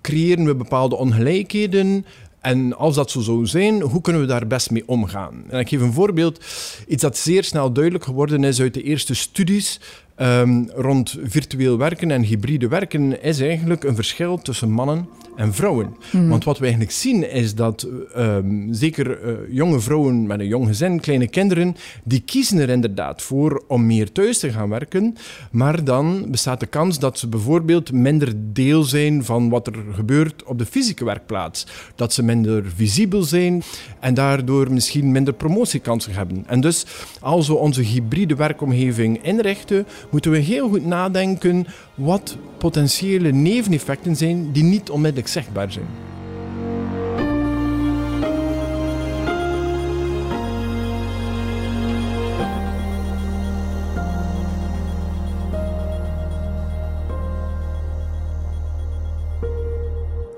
creëren 0.00 0.44
we 0.44 0.54
bepaalde 0.54 0.96
ongelijkheden. 0.96 2.06
En 2.40 2.76
als 2.76 2.94
dat 2.94 3.10
zo 3.10 3.20
zou 3.20 3.46
zijn, 3.46 3.80
hoe 3.80 4.00
kunnen 4.00 4.22
we 4.22 4.28
daar 4.28 4.46
best 4.46 4.70
mee 4.70 4.88
omgaan? 4.88 5.44
En 5.48 5.58
ik 5.58 5.68
geef 5.68 5.80
een 5.80 5.92
voorbeeld. 5.92 6.44
Iets 6.88 7.02
dat 7.02 7.18
zeer 7.18 7.44
snel 7.44 7.72
duidelijk 7.72 8.04
geworden 8.04 8.44
is 8.44 8.60
uit 8.60 8.74
de 8.74 8.82
eerste 8.82 9.14
studies 9.14 9.80
um, 10.22 10.70
rond 10.74 11.18
virtueel 11.22 11.78
werken 11.78 12.10
en 12.10 12.22
hybride 12.22 12.68
werken, 12.68 13.22
is 13.22 13.40
eigenlijk 13.40 13.84
een 13.84 13.94
verschil 13.94 14.38
tussen 14.38 14.70
mannen 14.70 15.08
en 15.36 15.54
vrouwen. 15.54 15.96
Mm. 16.12 16.28
Want 16.28 16.44
wat 16.44 16.58
we 16.58 16.62
eigenlijk 16.62 16.92
zien 16.92 17.30
is 17.30 17.54
dat 17.54 17.88
um, 18.16 18.68
zeker 18.74 19.24
uh, 19.24 19.32
jonge 19.50 19.80
vrouwen 19.80 20.26
met 20.26 20.40
een 20.40 20.46
jong 20.46 20.66
gezin, 20.66 21.00
kleine 21.00 21.28
kinderen, 21.28 21.76
die 22.04 22.20
kiezen 22.20 22.58
er 22.58 22.68
inderdaad 22.68 23.22
voor 23.22 23.62
om 23.68 23.86
meer 23.86 24.12
thuis 24.12 24.38
te 24.38 24.52
gaan 24.52 24.68
werken. 24.68 25.16
Maar 25.50 25.84
dan 25.84 26.30
bestaat 26.30 26.60
de 26.60 26.66
kans 26.66 26.98
dat 26.98 27.18
ze 27.18 27.28
bijvoorbeeld 27.28 27.92
minder 27.92 28.32
deel 28.36 28.82
zijn 28.82 29.24
van 29.24 29.48
wat 29.48 29.66
er 29.66 29.74
gebeurt 29.92 30.44
op 30.44 30.58
de 30.58 30.66
fysieke 30.66 31.04
werkplaats. 31.04 31.66
Dat 31.94 32.12
ze 32.12 32.22
minder 32.22 32.64
visibel 32.74 33.22
zijn 33.22 33.62
en 34.00 34.14
daardoor 34.14 34.72
misschien 34.72 35.12
minder 35.12 35.34
promotiekansen 35.34 36.12
hebben. 36.12 36.44
En 36.46 36.60
dus 36.60 36.86
als 37.20 37.48
we 37.48 37.54
onze 37.54 37.82
hybride 37.82 38.34
werkomgeving 38.34 39.22
inrichten, 39.22 39.86
moeten 40.10 40.30
we 40.30 40.38
heel 40.38 40.68
goed 40.68 40.86
nadenken 40.86 41.66
wat 41.94 42.36
potentiële 42.58 43.32
neveneffecten 43.32 44.16
zijn 44.16 44.52
die 44.52 44.62
niet 44.62 44.90
onmiddellijk 44.90 45.28
zichtbaar 45.28 45.72
zijn. 45.72 45.86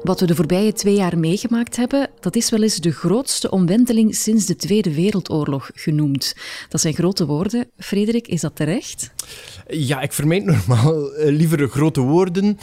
Wat 0.02 0.20
we 0.20 0.26
de 0.26 0.34
voorbije 0.34 0.72
twee 0.72 0.94
jaar 0.94 1.18
meegemaakt 1.18 1.76
hebben, 1.76 2.10
dat 2.20 2.36
is 2.36 2.50
wel 2.50 2.62
eens 2.62 2.76
de 2.76 2.92
grootste 2.92 3.50
omwenteling 3.50 4.14
sinds 4.14 4.46
de 4.46 4.56
Tweede 4.56 4.94
Wereldoorlog 4.94 5.70
genoemd. 5.74 6.34
Dat 6.68 6.80
zijn 6.80 6.94
grote 6.94 7.26
woorden. 7.26 7.70
Frederik, 7.78 8.28
is 8.28 8.40
dat 8.40 8.56
terecht? 8.56 9.10
Ja, 9.68 10.00
ik 10.00 10.12
vermijd 10.12 10.44
normaal 10.44 11.12
eh, 11.12 11.36
liever 11.36 11.68
grote 11.68 12.00
woorden, 12.00 12.58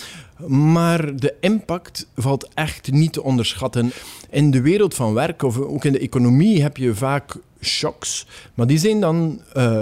maar 0.47 1.15
de 1.15 1.35
impact 1.39 2.07
valt 2.15 2.47
echt 2.53 2.91
niet 2.91 3.13
te 3.13 3.23
onderschatten. 3.23 3.91
In 4.29 4.51
de 4.51 4.61
wereld 4.61 4.93
van 4.93 5.13
werk 5.13 5.43
of 5.43 5.57
ook 5.57 5.85
in 5.85 5.91
de 5.91 5.99
economie 5.99 6.61
heb 6.61 6.77
je 6.77 6.95
vaak 6.95 7.35
shocks, 7.61 8.25
maar 8.53 8.67
die 8.67 8.77
zijn 8.77 8.99
dan 8.99 9.41
uh, 9.57 9.81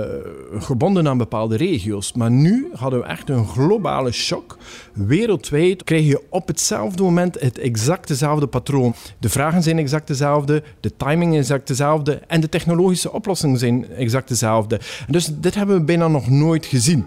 gebonden 0.60 1.08
aan 1.08 1.18
bepaalde 1.18 1.58
regio's. 1.58 2.14
Maar 2.14 2.32
nu 2.32 2.70
hadden 2.74 3.00
we 3.00 3.06
echt 3.06 3.30
een 3.30 3.48
globale 3.48 4.12
shock. 4.12 4.58
Wereldwijd 4.94 5.84
krijg 5.84 6.06
je 6.06 6.22
op 6.30 6.48
hetzelfde 6.48 7.04
moment 7.04 7.40
het 7.40 7.60
exact 7.60 8.08
dezelfde 8.08 8.48
patroon. 8.48 8.96
De 9.20 9.30
vragen 9.30 9.64
zijn 9.64 9.78
exact 9.78 10.08
dezelfde, 10.08 10.64
de 10.80 10.92
timing 10.98 11.34
is 11.34 11.40
exact 11.40 11.68
dezelfde 11.68 12.22
en 12.28 12.42
de 12.42 12.50
technologische 12.50 13.12
oplossingen 13.12 13.58
zijn 13.58 13.90
exact 13.90 14.28
dezelfde. 14.28 14.80
dus 15.08 15.30
dit 15.34 15.56
hebben 15.56 15.76
we 15.76 15.84
bijna 15.84 16.08
nog 16.08 16.30
nooit 16.30 16.66
gezien. 16.66 17.06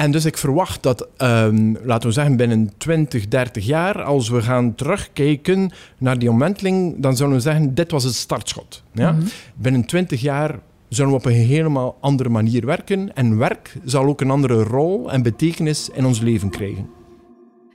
En 0.00 0.10
dus 0.10 0.24
ik 0.24 0.36
verwacht 0.36 0.82
dat, 0.82 1.08
um, 1.18 1.76
laten 1.82 2.08
we 2.08 2.14
zeggen, 2.14 2.36
binnen 2.36 2.72
20, 2.78 3.28
30 3.28 3.66
jaar, 3.66 4.02
als 4.02 4.28
we 4.28 4.42
gaan 4.42 4.74
terugkijken 4.74 5.70
naar 5.98 6.18
die 6.18 6.30
omwenteling, 6.30 6.94
dan 6.98 7.16
zullen 7.16 7.32
we 7.32 7.40
zeggen, 7.40 7.74
dit 7.74 7.90
was 7.90 8.04
het 8.04 8.14
startschot. 8.14 8.82
Ja? 8.92 9.12
Mm 9.12 9.18
-hmm. 9.18 9.28
Binnen 9.54 9.84
20 9.84 10.20
jaar 10.20 10.58
zullen 10.88 11.10
we 11.10 11.16
op 11.16 11.24
een 11.24 11.32
helemaal 11.32 11.96
andere 12.00 12.28
manier 12.28 12.66
werken. 12.66 13.14
En 13.14 13.38
werk 13.38 13.76
zal 13.84 14.04
ook 14.04 14.20
een 14.20 14.30
andere 14.30 14.62
rol 14.62 15.12
en 15.12 15.22
betekenis 15.22 15.88
in 15.92 16.04
ons 16.04 16.20
leven 16.20 16.50
krijgen. 16.50 16.88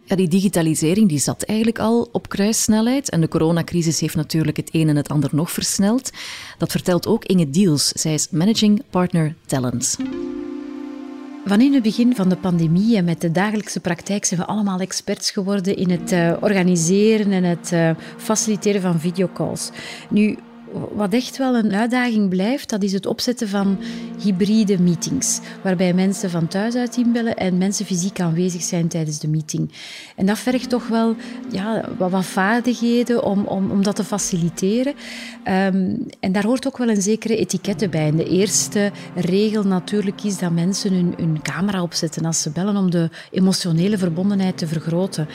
Ja, 0.04 0.16
die 0.16 0.28
digitalisering 0.28 1.10
die 1.10 1.20
zat 1.20 1.44
eigenlijk 1.44 1.80
al 1.80 2.10
op 2.12 2.30
kruissnelheid. 2.30 3.10
En 3.10 3.22
de 3.22 3.28
coronacrisis 3.28 4.00
heeft 4.00 4.16
natuurlijk 4.16 4.58
het 4.58 4.70
een 4.72 4.90
en 4.90 4.96
het 4.96 5.10
ander 5.10 5.30
nog 5.34 5.52
versneld. 5.52 6.12
Dat 6.58 6.72
vertelt 6.72 7.08
ook 7.08 7.26
Inge 7.26 7.50
Diels. 7.50 7.88
Zij 7.88 8.14
is 8.14 8.30
Managing 8.30 8.82
Partner 8.90 9.36
Talent. 9.46 9.98
Van 11.48 11.62
in 11.62 11.74
het 11.74 11.84
begin 11.84 12.16
van 12.16 12.30
de 12.30 12.36
pandemie 12.36 12.98
en 12.98 13.06
met 13.06 13.22
de 13.22 13.32
dagelijkse 13.32 13.80
praktijk 13.80 14.26
zijn 14.26 14.40
we 14.40 14.46
allemaal 14.46 14.80
experts 14.80 15.32
geworden 15.32 15.76
in 15.76 15.90
het 15.90 16.12
uh, 16.12 16.34
organiseren 16.40 17.32
en 17.32 17.44
het 17.44 17.72
uh, 17.74 17.90
faciliteren 18.18 18.82
van 18.82 19.00
videocalls. 19.00 19.72
Nu, 20.10 20.38
wat 20.94 21.14
echt 21.14 21.38
wel 21.38 21.56
een 21.56 21.74
uitdaging 21.74 22.30
blijft, 22.30 22.70
dat 22.70 22.84
is 22.84 22.94
het 22.94 23.06
opzetten 23.06 23.50
van 23.50 23.78
hybride 24.24 24.82
meetings. 24.82 25.40
Waarbij 25.62 25.94
mensen 25.94 26.30
van 26.30 26.48
thuis 26.48 26.76
uit 26.76 26.98
inbellen 26.98 27.36
en 27.36 27.58
mensen 27.58 27.86
fysiek 27.86 28.20
aanwezig 28.20 28.62
zijn 28.62 28.88
tijdens 28.88 29.20
de 29.20 29.28
meeting. 29.28 29.72
En 30.16 30.26
dat 30.26 30.40
vergt 30.40 30.70
toch 30.70 30.88
wel 30.88 31.16
ja, 31.52 31.90
wat, 31.98 32.26
vaardigheden 32.26 33.24
om, 33.24 33.46
om, 33.46 33.72
om 33.72 33.84
dat 33.84 33.96
te 33.96 34.04
faciliteren. 34.04 34.94
Um, 35.48 36.08
en 36.20 36.32
daar 36.32 36.46
hoort 36.46 36.68
ook 36.68 36.78
wel 36.78 36.90
een 36.90 37.02
zekere 37.02 37.38
etikette 37.38 37.90
bij. 37.90 38.08
En 38.08 38.16
de 38.16 38.30
eerste 38.30 38.92
regel 39.16 39.64
natuurlijk 39.64 40.24
is 40.24 40.38
dat 40.38 40.52
mensen 40.52 40.94
hun, 40.94 41.14
hun 41.18 41.42
camera 41.42 41.82
opzetten 41.82 42.26
als 42.26 42.42
ze 42.42 42.50
bellen 42.50 42.78
om 42.78 42.92
de 42.92 43.10
emotionele 43.32 43.98
verbondenheid 43.98 44.58
te 44.58 44.68
vergroten. 44.68 45.28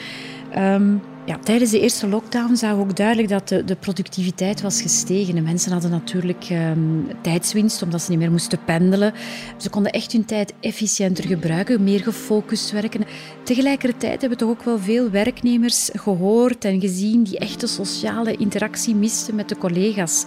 Um, 0.57 1.01
ja, 1.25 1.37
tijdens 1.37 1.71
de 1.71 1.79
eerste 1.79 2.07
lockdown 2.07 2.55
zag 2.55 2.73
ook 2.73 2.95
duidelijk 2.95 3.29
dat 3.29 3.47
de, 3.47 3.63
de 3.63 3.75
productiviteit 3.75 4.61
was 4.61 4.81
gestegen. 4.81 5.35
De 5.35 5.41
mensen 5.41 5.71
hadden 5.71 5.91
natuurlijk 5.91 6.47
um, 6.51 7.07
tijdswinst 7.21 7.81
omdat 7.81 8.01
ze 8.01 8.09
niet 8.09 8.19
meer 8.19 8.31
moesten 8.31 8.63
pendelen. 8.65 9.13
Ze 9.57 9.69
konden 9.69 9.91
echt 9.91 10.11
hun 10.11 10.25
tijd 10.25 10.53
efficiënter 10.59 11.27
gebruiken, 11.27 11.83
meer 11.83 11.99
gefocust 11.99 12.71
werken. 12.71 13.05
Tegelijkertijd 13.43 14.21
hebben 14.21 14.37
toch 14.37 14.49
ook 14.49 14.63
wel 14.63 14.79
veel 14.79 15.09
werknemers 15.09 15.89
gehoord 15.93 16.65
en 16.65 16.79
gezien 16.79 17.23
die 17.23 17.37
echte 17.37 17.67
sociale 17.67 18.35
interactie 18.35 18.95
misten 18.95 19.35
met 19.35 19.49
de 19.49 19.57
collega's. 19.57 20.25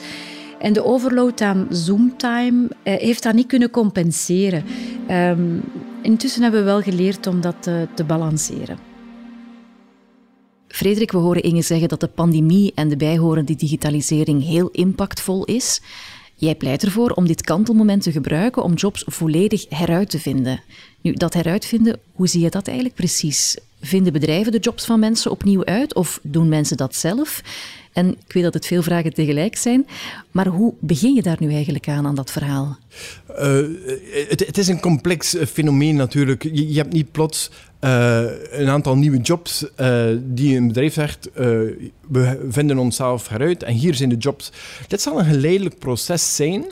En 0.59 0.73
de 0.73 0.85
overload 0.85 1.41
aan 1.41 1.67
Zoomtime 1.71 2.69
eh, 2.83 2.95
heeft 2.95 3.23
dat 3.23 3.35
niet 3.35 3.47
kunnen 3.47 3.71
compenseren. 3.71 4.65
Um, 5.11 5.63
intussen 6.03 6.43
hebben 6.43 6.61
we 6.61 6.67
wel 6.67 6.83
geleerd 6.83 7.27
om 7.27 7.41
dat 7.41 7.63
te 7.95 8.05
balanceren. 8.07 8.94
Frederik, 10.75 11.13
we 11.13 11.19
horen 11.19 11.43
Inge 11.43 11.63
zeggen 11.63 11.89
dat 11.89 12.01
de 12.01 12.09
pandemie 12.09 12.73
en 12.75 12.89
de 12.89 12.97
bijhorende 12.97 13.55
digitalisering 13.55 14.45
heel 14.45 14.69
impactvol 14.69 15.45
is. 15.45 15.81
Jij 16.35 16.55
pleit 16.55 16.85
ervoor 16.85 17.11
om 17.11 17.27
dit 17.27 17.43
kantelmoment 17.43 18.03
te 18.03 18.13
gebruiken 18.13 18.63
om 18.63 18.75
jobs 18.75 19.05
volledig 19.07 19.67
heruit 19.69 20.11
te 20.11 20.19
vinden. 20.19 20.63
Nu, 21.01 21.13
dat 21.13 21.35
heruitvinden, 21.35 22.01
hoe 22.13 22.27
zie 22.27 22.41
je 22.41 22.51
dat 22.51 22.67
eigenlijk 22.67 22.97
precies? 22.97 23.57
Vinden 23.81 24.13
bedrijven 24.13 24.53
de 24.53 24.59
jobs 24.59 24.85
van 24.85 24.99
mensen 24.99 25.31
opnieuw 25.31 25.65
uit 25.65 25.95
of 25.95 26.21
doen 26.23 26.49
mensen 26.49 26.77
dat 26.77 26.95
zelf? 26.95 27.43
En 27.93 28.17
ik 28.27 28.33
weet 28.33 28.43
dat 28.43 28.55
het 28.55 28.67
veel 28.67 28.83
vragen 28.83 29.15
tegelijk 29.15 29.57
zijn, 29.57 29.87
maar 30.31 30.47
hoe 30.47 30.75
begin 30.81 31.15
je 31.15 31.23
daar 31.23 31.37
nu 31.41 31.53
eigenlijk 31.53 31.89
aan, 31.89 32.07
aan 32.07 32.15
dat 32.15 32.31
verhaal? 32.31 32.79
Uh, 33.29 33.67
het, 34.29 34.59
is 34.59 34.69
een 34.69 34.81
complex 34.81 35.37
fenomeen 35.49 35.97
natuurlijk. 35.97 36.43
Je 36.43 36.75
hebt 36.75 36.93
niet 36.93 37.13
plots 37.13 37.51
uh, 37.85 38.23
een 38.51 38.69
aantal 38.69 38.97
nieuwe 38.97 39.21
jobs 39.21 39.67
uh, 39.81 40.05
die 40.21 40.57
een 40.57 40.67
bedrijf 40.67 40.93
zegt, 40.93 41.29
uh, 41.29 41.35
we 42.09 42.47
vinden 42.49 42.79
onszelf 42.79 43.29
heruit 43.29 43.63
en 43.63 43.75
hier 43.75 43.95
zijn 43.95 44.09
de 44.09 44.17
jobs. 44.17 44.53
Dit 44.89 45.01
zal 45.01 45.19
een 45.19 45.25
geleidelijk 45.25 45.79
proces 45.79 46.37
zijn, 46.37 46.65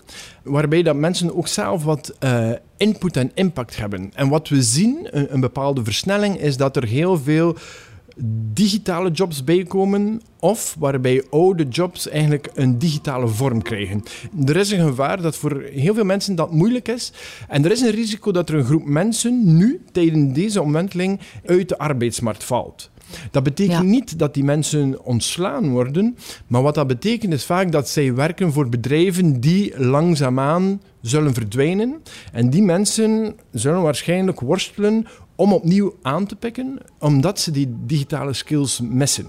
waarbij 0.43 0.83
dat 0.83 0.97
mensen 0.97 1.37
ook 1.37 1.49
zelf 1.49 1.85
wat 1.85 2.15
input 2.77 3.17
en 3.17 3.31
impact 3.35 3.77
hebben. 3.77 4.11
En 4.15 4.29
wat 4.29 4.49
we 4.49 4.63
zien, 4.63 5.09
een 5.11 5.41
bepaalde 5.41 5.85
versnelling, 5.85 6.41
is 6.41 6.57
dat 6.57 6.77
er 6.77 6.85
heel 6.85 7.19
veel 7.19 7.57
digitale 8.53 9.11
jobs 9.11 9.45
bijkomen 9.45 10.21
of 10.39 10.77
waarbij 10.79 11.25
oude 11.31 11.69
jobs 11.69 12.09
eigenlijk 12.09 12.51
een 12.55 12.79
digitale 12.79 13.29
vorm 13.29 13.63
krijgen. 13.63 14.03
Er 14.47 14.57
is 14.57 14.71
een 14.71 14.87
gevaar 14.87 15.23
dat 15.23 15.37
voor 15.37 15.63
heel 15.73 15.95
veel 15.95 16.05
mensen 16.05 16.35
dat 16.35 16.53
moeilijk 16.53 16.89
is 16.89 17.13
en 17.49 17.65
er 17.65 17.71
is 17.71 17.81
een 17.81 17.91
risico 17.91 18.33
dat 18.33 18.49
er 18.49 18.55
een 18.55 18.65
groep 18.65 18.85
mensen 18.85 19.57
nu 19.57 19.83
tijdens 19.93 20.35
deze 20.35 20.63
omwenteling 20.63 21.21
uit 21.45 21.69
de 21.69 21.79
arbeidsmarkt 21.79 22.45
valt. 22.45 22.91
Dat 23.31 23.43
betekent 23.43 23.87
niet 23.87 24.19
dat 24.19 24.35
die 24.35 24.45
mensen 24.45 25.05
ontslaan 25.05 25.71
worden, 25.71 26.17
maar 26.47 26.63
wat 26.63 26.75
dat 26.75 26.87
betekent 26.87 27.33
is 27.33 27.45
vaak 27.45 27.73
dat 27.73 27.89
zij 27.89 28.15
werken 28.15 28.53
voor 28.53 28.69
bedrijven 28.69 29.41
die 29.41 29.79
langzaamaan 29.79 30.81
zullen 31.01 31.35
verdwijnen. 31.35 32.03
En 32.33 32.51
die 32.51 32.63
mensen 32.63 33.37
zullen 33.51 33.83
waarschijnlijk 33.83 34.41
worstelen 34.41 35.07
om 35.43 35.53
opnieuw 35.53 35.95
aan 36.03 36.27
te 36.27 36.37
pikken, 36.37 36.79
omdat 36.99 37.41
ze 37.41 37.51
die 37.51 37.75
digitale 37.87 38.33
skills 38.33 38.81
missen. 38.81 39.27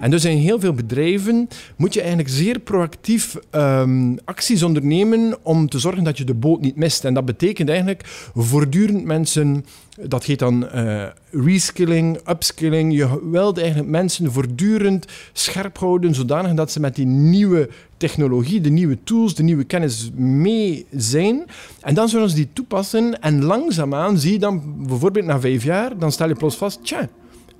En 0.00 0.10
dus 0.10 0.24
in 0.24 0.36
heel 0.36 0.60
veel 0.60 0.72
bedrijven 0.72 1.48
moet 1.76 1.94
je 1.94 2.00
eigenlijk 2.00 2.30
zeer 2.30 2.58
proactief 2.58 3.36
um, 3.50 4.18
acties 4.24 4.62
ondernemen 4.62 5.36
om 5.42 5.68
te 5.68 5.78
zorgen 5.78 6.04
dat 6.04 6.18
je 6.18 6.24
de 6.24 6.34
boot 6.34 6.60
niet 6.60 6.76
mist. 6.76 7.04
En 7.04 7.14
dat 7.14 7.24
betekent 7.24 7.68
eigenlijk 7.68 8.02
voortdurend 8.34 9.04
mensen 9.04 9.64
dat 10.00 10.24
heet 10.24 10.38
dan 10.38 10.68
uh, 10.74 11.06
reskilling, 11.30 12.18
upskilling. 12.28 12.96
Je 12.96 13.30
wilt 13.30 13.58
eigenlijk 13.58 13.88
mensen 13.88 14.32
voortdurend 14.32 15.06
scherp 15.32 15.78
houden, 15.78 16.14
zodanig 16.14 16.54
dat 16.54 16.72
ze 16.72 16.80
met 16.80 16.94
die 16.94 17.06
nieuwe 17.06 17.68
technologie, 17.96 18.60
de 18.60 18.70
nieuwe 18.70 18.98
tools, 19.04 19.34
de 19.34 19.42
nieuwe 19.42 19.64
kennis 19.64 20.10
mee 20.16 20.86
zijn. 20.90 21.44
En 21.80 21.94
dan 21.94 22.08
zullen 22.08 22.28
ze 22.28 22.34
die 22.34 22.48
toepassen. 22.52 23.20
En 23.20 23.44
langzaamaan 23.44 24.18
zie 24.18 24.32
je 24.32 24.38
dan, 24.38 24.74
bijvoorbeeld 24.86 25.26
na 25.26 25.40
vijf 25.40 25.64
jaar, 25.64 25.98
dan 25.98 26.12
stel 26.12 26.28
je 26.28 26.34
plots 26.34 26.56
vast, 26.56 26.84
tja, 26.84 27.08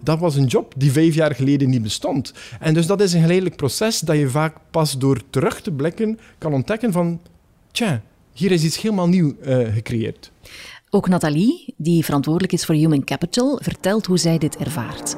dat 0.00 0.18
was 0.18 0.36
een 0.36 0.46
job 0.46 0.74
die 0.76 0.92
vijf 0.92 1.14
jaar 1.14 1.34
geleden 1.34 1.70
niet 1.70 1.82
bestond. 1.82 2.32
En 2.60 2.74
dus 2.74 2.86
dat 2.86 3.00
is 3.00 3.12
een 3.12 3.20
geleidelijk 3.20 3.56
proces 3.56 4.00
dat 4.00 4.16
je 4.16 4.28
vaak 4.28 4.56
pas 4.70 4.98
door 4.98 5.20
terug 5.30 5.60
te 5.60 5.70
blikken 5.70 6.18
kan 6.38 6.52
ontdekken 6.52 6.92
van, 6.92 7.20
tja, 7.70 8.02
hier 8.32 8.52
is 8.52 8.64
iets 8.64 8.80
helemaal 8.80 9.08
nieuw 9.08 9.34
uh, 9.46 9.74
gecreëerd. 9.74 10.32
Ook 10.94 11.08
Nathalie, 11.08 11.74
die 11.76 12.04
verantwoordelijk 12.04 12.52
is 12.52 12.64
voor 12.64 12.74
Human 12.74 13.04
Capital, 13.04 13.58
vertelt 13.62 14.06
hoe 14.06 14.18
zij 14.18 14.38
dit 14.38 14.56
ervaart. 14.56 15.16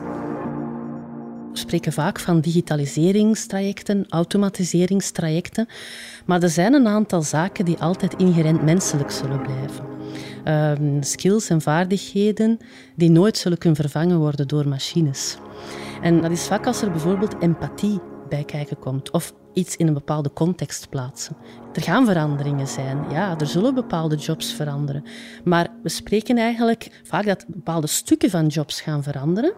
We 1.52 1.58
spreken 1.58 1.92
vaak 1.92 2.20
van 2.20 2.40
digitaliseringstrajecten, 2.40 4.04
automatiseringstrajecten, 4.08 5.68
maar 6.26 6.42
er 6.42 6.48
zijn 6.48 6.74
een 6.74 6.86
aantal 6.86 7.22
zaken 7.22 7.64
die 7.64 7.78
altijd 7.78 8.14
inherent 8.14 8.62
menselijk 8.62 9.10
zullen 9.10 9.42
blijven. 9.42 9.86
Uh, 10.44 11.00
skills 11.02 11.48
en 11.48 11.60
vaardigheden 11.60 12.58
die 12.94 13.10
nooit 13.10 13.36
zullen 13.36 13.58
kunnen 13.58 13.80
vervangen 13.80 14.18
worden 14.18 14.48
door 14.48 14.68
machines. 14.68 15.36
En 16.02 16.20
dat 16.20 16.30
is 16.30 16.46
vaak 16.46 16.66
als 16.66 16.82
er 16.82 16.90
bijvoorbeeld 16.90 17.36
empathie 17.40 18.00
bij 18.28 18.44
kijken 18.44 18.78
komt 18.78 19.10
of 19.10 19.32
iets 19.56 19.76
in 19.76 19.86
een 19.86 19.94
bepaalde 19.94 20.32
context 20.32 20.88
plaatsen. 20.88 21.36
Er 21.72 21.82
gaan 21.82 22.06
veranderingen 22.06 22.68
zijn, 22.68 23.04
ja, 23.10 23.38
er 23.38 23.46
zullen 23.46 23.74
bepaalde 23.74 24.16
jobs 24.16 24.52
veranderen. 24.52 25.04
Maar 25.44 25.68
we 25.82 25.88
spreken 25.88 26.38
eigenlijk 26.38 27.00
vaak 27.02 27.26
dat 27.26 27.44
bepaalde 27.46 27.86
stukken 27.86 28.30
van 28.30 28.46
jobs 28.46 28.80
gaan 28.80 29.02
veranderen 29.02 29.52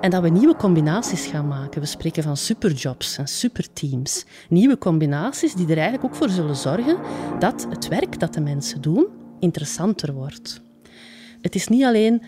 en 0.00 0.10
dat 0.10 0.22
we 0.22 0.28
nieuwe 0.28 0.56
combinaties 0.56 1.26
gaan 1.26 1.48
maken. 1.48 1.80
We 1.80 1.86
spreken 1.86 2.22
van 2.22 2.36
superjobs 2.36 3.18
en 3.18 3.28
superteams. 3.28 4.24
Nieuwe 4.48 4.78
combinaties 4.78 5.54
die 5.54 5.66
er 5.66 5.78
eigenlijk 5.78 6.04
ook 6.04 6.14
voor 6.14 6.28
zullen 6.28 6.56
zorgen 6.56 6.96
dat 7.38 7.66
het 7.70 7.88
werk 7.88 8.20
dat 8.20 8.34
de 8.34 8.40
mensen 8.40 8.80
doen 8.80 9.06
interessanter 9.40 10.12
wordt. 10.12 10.60
Het 11.40 11.54
is 11.54 11.68
niet 11.68 11.84
alleen 11.84 12.22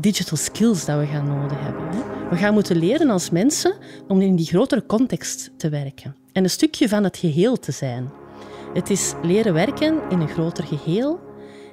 digital 0.00 0.36
skills 0.36 0.84
dat 0.84 0.98
we 0.98 1.06
gaan 1.06 1.26
nodig 1.26 1.58
hebben. 1.60 1.88
We 2.30 2.36
gaan 2.36 2.54
moeten 2.54 2.76
leren 2.76 3.10
als 3.10 3.30
mensen 3.30 3.74
om 4.08 4.20
in 4.20 4.36
die 4.36 4.46
grotere 4.46 4.86
context 4.86 5.50
te 5.56 5.68
werken 5.68 6.16
en 6.32 6.44
een 6.44 6.50
stukje 6.50 6.88
van 6.88 7.04
het 7.04 7.16
geheel 7.16 7.58
te 7.58 7.72
zijn. 7.72 8.10
Het 8.72 8.90
is 8.90 9.14
leren 9.22 9.52
werken 9.52 10.00
in 10.08 10.20
een 10.20 10.28
groter 10.28 10.64
geheel 10.64 11.20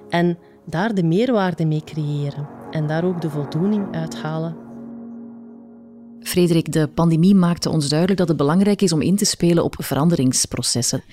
en 0.09 0.37
daar 0.65 0.93
de 0.93 1.03
meerwaarde 1.03 1.65
mee 1.65 1.83
creëren 1.83 2.49
en 2.71 2.87
daar 2.87 3.03
ook 3.03 3.21
de 3.21 3.29
voldoening 3.29 3.95
uithalen. 3.95 4.55
Frederik, 6.21 6.71
de 6.71 6.87
pandemie 6.87 7.35
maakte 7.35 7.69
ons 7.69 7.89
duidelijk 7.89 8.19
dat 8.19 8.27
het 8.27 8.37
belangrijk 8.37 8.81
is 8.81 8.91
om 8.91 9.01
in 9.01 9.15
te 9.15 9.25
spelen 9.25 9.63
op 9.63 9.75
veranderingsprocessen. 9.77 11.03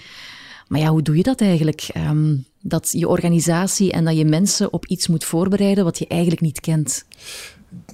Maar 0.68 0.80
ja, 0.80 0.88
hoe 0.88 1.02
doe 1.02 1.16
je 1.16 1.22
dat 1.22 1.40
eigenlijk? 1.40 1.88
Um, 1.96 2.44
dat 2.60 2.88
je 2.92 3.08
organisatie 3.08 3.92
en 3.92 4.04
dat 4.04 4.16
je 4.16 4.24
mensen 4.24 4.72
op 4.72 4.86
iets 4.86 5.08
moet 5.08 5.24
voorbereiden 5.24 5.84
wat 5.84 5.98
je 5.98 6.06
eigenlijk 6.06 6.40
niet 6.40 6.60
kent. 6.60 7.04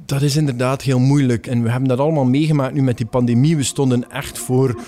Dat 0.06 0.22
is 0.22 0.37
inderdaad 0.37 0.82
heel 0.82 0.98
moeilijk. 0.98 1.46
En 1.46 1.62
we 1.62 1.70
hebben 1.70 1.88
dat 1.88 1.98
allemaal 1.98 2.24
meegemaakt 2.24 2.74
nu 2.74 2.82
met 2.82 2.96
die 2.96 3.06
pandemie. 3.06 3.56
We 3.56 3.62
stonden 3.62 4.10
echt 4.10 4.38
voor 4.38 4.80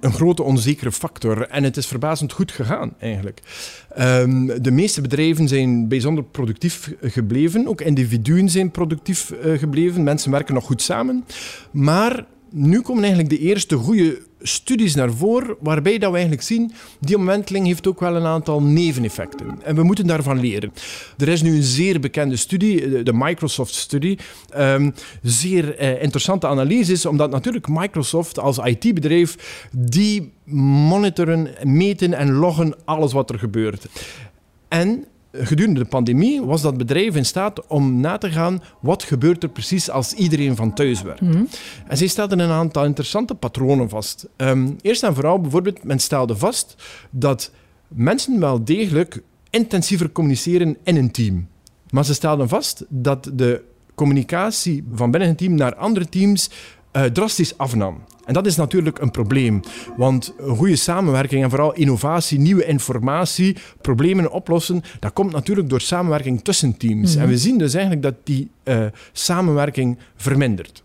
een 0.00 0.12
grote 0.12 0.42
onzekere 0.42 0.92
factor. 0.92 1.48
En 1.48 1.64
het 1.64 1.76
is 1.76 1.86
verbazend 1.86 2.32
goed 2.32 2.52
gegaan, 2.52 2.94
eigenlijk. 2.98 3.40
Um, 3.98 4.62
de 4.62 4.70
meeste 4.70 5.00
bedrijven 5.00 5.48
zijn 5.48 5.88
bijzonder 5.88 6.24
productief 6.24 6.92
gebleven. 7.00 7.66
Ook 7.66 7.80
individuen 7.80 8.48
zijn 8.48 8.70
productief 8.70 9.32
uh, 9.44 9.58
gebleven. 9.58 10.02
Mensen 10.02 10.30
werken 10.30 10.54
nog 10.54 10.64
goed 10.64 10.82
samen. 10.82 11.24
Maar 11.70 12.26
nu 12.56 12.80
komen 12.80 13.02
eigenlijk 13.02 13.32
de 13.32 13.38
eerste 13.38 13.76
goede 13.76 14.22
studies 14.40 14.94
naar 14.94 15.12
voren, 15.12 15.56
waarbij 15.60 15.98
dat 15.98 16.08
we 16.08 16.16
eigenlijk 16.16 16.46
zien, 16.46 16.72
die 17.00 17.16
omwenteling 17.16 17.66
heeft 17.66 17.86
ook 17.86 18.00
wel 18.00 18.16
een 18.16 18.26
aantal 18.26 18.62
neveneffecten. 18.62 19.62
En 19.62 19.74
we 19.74 19.82
moeten 19.82 20.06
daarvan 20.06 20.40
leren. 20.40 20.72
Er 21.18 21.28
is 21.28 21.42
nu 21.42 21.56
een 21.56 21.62
zeer 21.62 22.00
bekende 22.00 22.36
studie, 22.36 23.02
de 23.02 23.12
Microsoft-studie, 23.12 24.18
um, 24.56 24.94
zeer 25.22 25.80
uh, 25.80 26.02
interessante 26.02 26.46
analyse 26.46 27.08
omdat 27.08 27.30
natuurlijk 27.30 27.68
Microsoft 27.68 28.38
als 28.38 28.58
IT-bedrijf, 28.58 29.68
die 29.70 30.32
monitoren, 30.88 31.48
meten 31.62 32.14
en 32.14 32.32
loggen 32.32 32.74
alles 32.84 33.12
wat 33.12 33.30
er 33.30 33.38
gebeurt. 33.38 33.86
En 34.68 35.04
gedurende 35.34 35.80
de 35.80 35.86
pandemie 35.86 36.42
was 36.42 36.62
dat 36.62 36.76
bedrijf 36.76 37.16
in 37.16 37.24
staat 37.24 37.66
om 37.66 38.00
na 38.00 38.18
te 38.18 38.30
gaan 38.30 38.62
wat 38.80 39.02
gebeurt 39.02 39.42
er 39.42 39.48
precies 39.48 39.90
als 39.90 40.12
iedereen 40.12 40.56
van 40.56 40.74
thuis 40.74 41.02
werkt. 41.02 41.20
Mm 41.20 41.48
En 41.86 41.96
zij 41.96 42.06
stelden 42.06 42.38
een 42.38 42.50
aantal 42.50 42.84
interessante 42.84 43.34
patronen 43.34 43.88
vast. 43.88 44.28
Ehm, 44.36 44.70
eerst 44.80 45.02
en 45.02 45.14
vooral 45.14 45.40
bijvoorbeeld, 45.40 45.84
men 45.84 45.98
stelde 45.98 46.36
vast 46.36 46.74
dat 47.10 47.50
mensen 47.88 48.40
wel 48.40 48.64
degelijk 48.64 49.22
intensiever 49.50 50.12
communiceren 50.12 50.76
in 50.82 50.96
een 50.96 51.10
team. 51.10 51.48
Maar 51.90 52.04
ze 52.04 52.14
stelden 52.14 52.48
vast 52.48 52.84
dat 52.88 53.30
de 53.32 53.62
communicatie 53.94 54.84
van 54.94 55.10
binnen 55.10 55.28
een 55.28 55.36
team 55.36 55.54
naar 55.54 55.74
andere 55.74 56.08
teams 56.08 56.50
uh, 56.92 57.04
drastisch 57.04 57.58
afnam. 57.58 58.02
En 58.26 58.34
dat 58.34 58.46
is 58.46 58.56
natuurlijk 58.56 58.98
een 58.98 59.10
probleem, 59.10 59.60
want 59.96 60.34
een 60.38 60.56
goede 60.56 60.76
samenwerking 60.76 61.42
en 61.42 61.50
vooral 61.50 61.74
innovatie, 61.74 62.38
nieuwe 62.38 62.64
informatie, 62.64 63.56
problemen 63.80 64.30
oplossen, 64.30 64.82
dat 65.00 65.12
komt 65.12 65.32
natuurlijk 65.32 65.68
door 65.68 65.80
samenwerking 65.80 66.44
tussen 66.44 66.76
teams. 66.76 67.14
Mhm. 67.14 67.22
En 67.22 67.28
we 67.28 67.38
zien 67.38 67.58
dus 67.58 67.74
eigenlijk 67.74 68.02
dat 68.02 68.14
die 68.24 68.50
uh, 68.64 68.84
samenwerking 69.12 69.98
vermindert. 70.16 70.82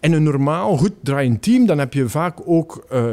In 0.00 0.12
een 0.12 0.22
normaal, 0.22 0.76
goed 0.76 0.92
draaiend 1.02 1.42
team, 1.42 1.66
dan 1.66 1.78
heb 1.78 1.92
je 1.92 2.08
vaak 2.08 2.38
ook 2.44 2.86
uh, 2.92 3.12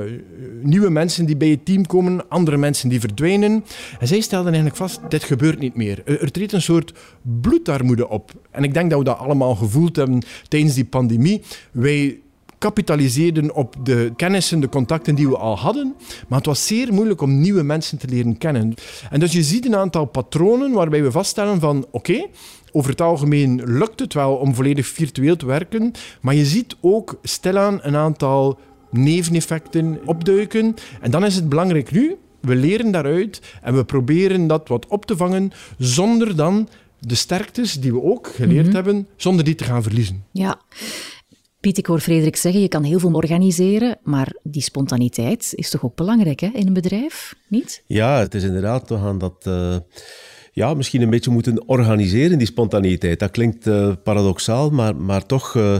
nieuwe 0.62 0.90
mensen 0.90 1.26
die 1.26 1.38
bij 1.38 1.48
je 1.48 1.64
team 1.64 1.86
komen, 1.86 2.30
andere 2.30 2.58
mensen 2.58 2.90
die 2.90 3.00
verdwijnen. 3.00 3.64
En 4.00 4.08
zij 4.08 4.20
stelden 4.20 4.54
eigenlijk 4.54 4.76
vast, 4.76 5.00
dit 5.10 5.24
gebeurt 5.24 5.60
niet 5.60 5.76
meer. 5.76 6.02
Er 6.22 6.32
treedt 6.32 6.52
een 6.52 6.62
soort 6.62 6.94
bloedarmoede 7.22 8.10
op. 8.10 8.32
En 8.52 8.64
ik 8.64 8.74
denk 8.74 8.90
dat 8.90 9.00
we 9.00 9.06
dat 9.06 9.18
allemaal 9.18 9.56
gevoeld 9.56 9.96
hebben 9.96 10.22
tijdens 10.48 10.74
die 10.74 10.86
pandemie. 10.86 11.42
Wij 11.72 12.20
kapitaliseerden 12.58 13.56
op 13.56 13.76
de 13.84 14.12
kennissen, 14.15 14.60
de 14.60 14.70
contacten 14.70 15.15
die 15.15 15.30
we 15.30 15.38
al 15.38 15.58
hadden. 15.58 15.96
Maar 16.28 16.38
het 16.38 16.48
was 16.48 16.67
zeer 16.67 16.93
moeilijk 16.93 17.22
om 17.22 17.41
nieuwe 17.41 17.63
mensen 17.63 17.98
te 17.98 18.08
leren 18.08 18.38
kennen. 18.38 18.74
En 19.10 19.20
dus 19.20 19.32
je 19.32 19.43
ziet 19.43 19.65
een 19.65 19.76
aantal 19.76 20.06
patronen 20.06 20.72
waarbij 20.72 21.04
we 21.04 21.12
vaststellen 21.12 21.60
van 21.60 21.86
oké, 21.91 22.26
over 22.72 22.91
het 22.91 23.02
algemeen 23.02 23.62
lukt 23.63 24.00
het 24.00 24.13
wel 24.13 24.36
om 24.36 24.56
volledig 24.56 24.88
virtueel 24.88 25.36
te 25.36 25.46
werken, 25.46 25.91
maar 26.22 26.36
je 26.36 26.46
ziet 26.46 26.76
ook 26.82 27.20
stilaan 27.24 27.80
een 27.82 27.96
aantal 27.96 28.60
neveneffecten 28.91 30.00
opduiken. 30.06 30.76
En 31.02 31.12
dan 31.12 31.26
is 31.26 31.36
het 31.36 31.50
belangrijk 31.50 31.91
nu, 31.91 32.15
we 32.39 32.56
leren 32.56 32.91
daaruit 32.91 33.41
en 33.62 33.76
we 33.76 33.86
proberen 33.86 34.48
dat 34.48 34.67
wat 34.67 34.88
op 34.88 35.06
te 35.06 35.17
vangen 35.17 35.52
zonder 35.78 36.36
dan 36.36 36.70
de 37.00 37.15
sterktes 37.15 37.74
die 37.74 37.93
we 37.93 38.02
ook 38.02 38.28
geleerd 38.28 38.65
mhm. 38.65 38.76
hebben, 38.76 39.08
zonder 39.15 39.46
die 39.46 39.56
te 39.56 39.63
gaan 39.63 39.84
verliezen. 39.84 40.24
Ja. 40.32 40.62
Piet, 41.60 41.78
ik 41.78 41.86
hoor 41.86 42.00
Frederik 42.00 42.36
zeggen, 42.36 42.62
je 42.62 42.67
kan 42.67 42.84
heel 42.84 43.00
veel 43.00 43.13
organiseren, 43.13 43.98
maar 44.04 44.36
die 44.43 44.62
spontaniteit 44.62 45.52
is 45.56 45.70
toch 45.70 45.86
ook 45.86 45.96
belangrijk 45.96 46.39
hè, 46.39 46.50
in 46.54 46.67
een 46.67 46.74
bedrijf, 46.74 47.36
niet? 47.48 47.84
Ja, 47.86 48.20
het 48.20 48.34
is 48.34 48.43
inderdaad, 48.43 48.89
we 48.89 48.98
gaan 48.98 49.17
dat... 49.17 49.46
Uh 49.48 49.76
ja, 50.58 50.74
misschien 50.74 51.02
een 51.02 51.10
beetje 51.10 51.32
moeten 51.32 51.67
organiseren, 51.67 52.38
die 52.38 52.48
spontaniteit. 52.48 53.20
Dat 53.20 53.32
klinkt 53.32 53.67
uh, 53.67 53.91
paradoxaal, 54.04 54.70
maar, 54.70 54.96
maar 54.96 55.26
toch 55.26 55.54
uh, 55.54 55.78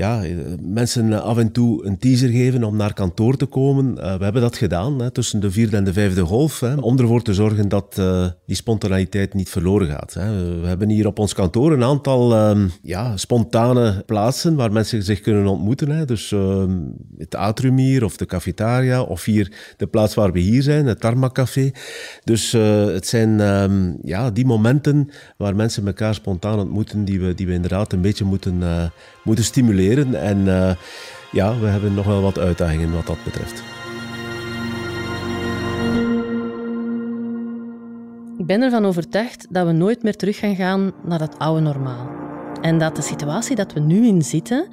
ja, 0.00 0.22
mensen 0.60 1.22
af 1.22 1.38
en 1.38 1.52
toe 1.52 1.86
een 1.86 1.98
teaser 1.98 2.28
geven 2.28 2.64
om 2.64 2.76
naar 2.76 2.92
kantoor 2.92 3.36
te 3.36 3.46
komen. 3.46 3.94
Uh, 3.96 4.14
we 4.16 4.24
hebben 4.24 4.42
dat 4.42 4.56
gedaan 4.56 5.00
hè, 5.00 5.10
tussen 5.10 5.40
de 5.40 5.50
vierde 5.50 5.76
en 5.76 5.84
de 5.84 5.92
vijfde 5.92 6.24
golf, 6.24 6.60
hè, 6.60 6.74
om 6.74 6.98
ervoor 6.98 7.22
te 7.22 7.34
zorgen 7.34 7.68
dat 7.68 8.02
die 8.46 8.56
spontaniteit 8.56 9.34
niet 9.34 9.48
verloren 9.48 9.88
gaat. 9.88 10.14
Hè. 10.14 10.60
We 10.60 10.66
hebben 10.66 10.88
hier 10.88 11.06
op 11.06 11.18
ons 11.18 11.34
kantoor 11.34 11.72
een 11.72 11.84
aantal 11.84 12.34
ehm, 12.34 12.68
ja, 12.82 13.16
spontane 13.16 14.02
plaatsen 14.06 14.54
waar 14.54 14.72
mensen 14.72 15.02
zich 15.02 15.20
kunnen 15.20 15.46
ontmoeten. 15.46 16.06
Dus 16.06 16.32
ehm, 16.32 16.78
het 17.18 17.34
atrium 17.34 17.76
hier, 17.76 18.04
of 18.04 18.16
de 18.16 18.26
cafetaria, 18.26 19.02
of 19.02 19.24
hier 19.24 19.74
de 19.76 19.86
plaats 19.86 20.14
waar 20.14 20.32
we 20.32 20.40
hier 20.40 20.62
zijn, 20.62 20.86
het 20.86 21.00
Tarmac 21.00 21.34
Café. 21.34 21.70
Dus 22.24 22.52
het 22.52 23.06
zijn 23.06 23.40
um, 23.40 23.98
ja, 24.02 24.30
die 24.30 24.46
momenten 24.46 25.10
waar 25.36 25.56
mensen 25.56 25.86
elkaar 25.86 26.14
spontaan 26.14 26.58
ontmoeten, 26.58 27.04
die 27.04 27.20
we, 27.20 27.34
die 27.34 27.46
we 27.46 27.52
inderdaad 27.52 27.92
een 27.92 28.00
beetje 28.00 28.24
moeten, 28.24 28.62
moeten 29.24 29.44
stimuleren. 29.44 30.14
En 30.14 30.38
uh, 30.38 30.72
ja, 31.32 31.58
we 31.58 31.66
hebben 31.66 31.94
nog 31.94 32.06
wel 32.06 32.22
wat 32.22 32.38
uitdagingen 32.38 32.92
wat 32.92 33.06
dat 33.06 33.24
betreft. 33.24 33.62
Ik 38.38 38.46
ben 38.46 38.62
ervan 38.62 38.86
overtuigd 38.86 39.46
dat 39.50 39.66
we 39.66 39.72
nooit 39.72 40.02
meer 40.02 40.16
terug 40.16 40.38
gaan 40.38 40.56
gaan 40.56 40.92
naar 41.04 41.18
dat 41.18 41.38
oude 41.38 41.60
normaal. 41.60 42.10
En 42.60 42.78
dat 42.78 42.96
de 42.96 43.02
situatie 43.02 43.56
dat 43.56 43.72
we 43.72 43.80
nu 43.80 44.06
in 44.06 44.22
zitten, 44.22 44.68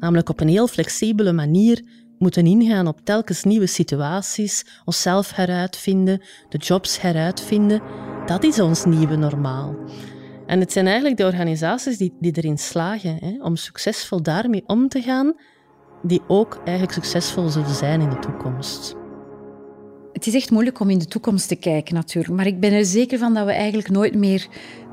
namelijk 0.00 0.28
op 0.28 0.40
een 0.40 0.48
heel 0.48 0.68
flexibele 0.68 1.32
manier 1.32 1.82
moeten 2.18 2.46
ingaan 2.46 2.86
op 2.86 3.00
telkens 3.04 3.44
nieuwe 3.44 3.66
situaties, 3.66 4.64
onszelf 4.84 5.34
heruitvinden, 5.34 6.22
de 6.48 6.58
jobs 6.58 7.00
heruitvinden, 7.00 7.82
dat 8.26 8.44
is 8.44 8.60
ons 8.60 8.84
nieuwe 8.84 9.16
normaal. 9.16 9.76
En 10.48 10.60
het 10.60 10.72
zijn 10.72 10.86
eigenlijk 10.86 11.16
de 11.16 11.24
organisaties 11.24 11.96
die, 11.96 12.12
die 12.20 12.32
erin 12.36 12.58
slagen 12.58 13.16
hè, 13.20 13.42
om 13.42 13.56
succesvol 13.56 14.22
daarmee 14.22 14.62
om 14.66 14.88
te 14.88 15.02
gaan, 15.02 15.34
die 16.02 16.20
ook 16.26 16.60
eigenlijk 16.64 16.92
succesvol 16.92 17.48
zullen 17.48 17.74
zijn 17.74 18.00
in 18.00 18.10
de 18.10 18.18
toekomst. 18.18 18.94
Het 20.12 20.26
is 20.26 20.34
echt 20.34 20.50
moeilijk 20.50 20.80
om 20.80 20.90
in 20.90 20.98
de 20.98 21.06
toekomst 21.06 21.48
te 21.48 21.56
kijken 21.56 21.94
natuurlijk, 21.94 22.34
maar 22.34 22.46
ik 22.46 22.60
ben 22.60 22.72
er 22.72 22.84
zeker 22.84 23.18
van 23.18 23.34
dat 23.34 23.46
we 23.46 23.52
eigenlijk 23.52 23.88
nooit 23.88 24.14
meer 24.14 24.46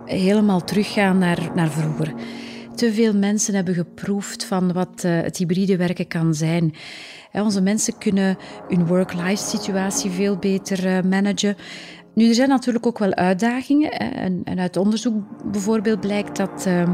helemaal 0.05 0.63
teruggaan 0.63 1.17
naar, 1.17 1.51
naar 1.53 1.69
vroeger. 1.69 2.13
Te 2.75 2.93
veel 2.93 3.13
mensen 3.13 3.55
hebben 3.55 3.73
geproefd 3.73 4.45
van 4.45 4.73
wat 4.73 5.03
uh, 5.05 5.21
het 5.21 5.37
hybride 5.37 5.77
werken 5.77 6.07
kan 6.07 6.33
zijn. 6.33 6.73
Onze 7.33 7.61
mensen 7.61 7.97
kunnen 7.97 8.37
hun 8.67 8.87
work-life 8.87 9.43
situatie 9.43 10.11
veel 10.11 10.37
beter 10.37 10.85
uh, 10.85 11.01
managen. 11.09 11.55
Nu, 12.15 12.27
er 12.27 12.35
zijn 12.35 12.49
natuurlijk 12.49 12.85
ook 12.85 12.99
wel 12.99 13.13
uitdagingen. 13.13 13.91
En, 13.91 14.41
en 14.43 14.59
uit 14.59 14.77
onderzoek 14.77 15.15
bijvoorbeeld 15.51 15.99
blijkt 15.99 16.37
dat, 16.37 16.65
uh, 16.67 16.89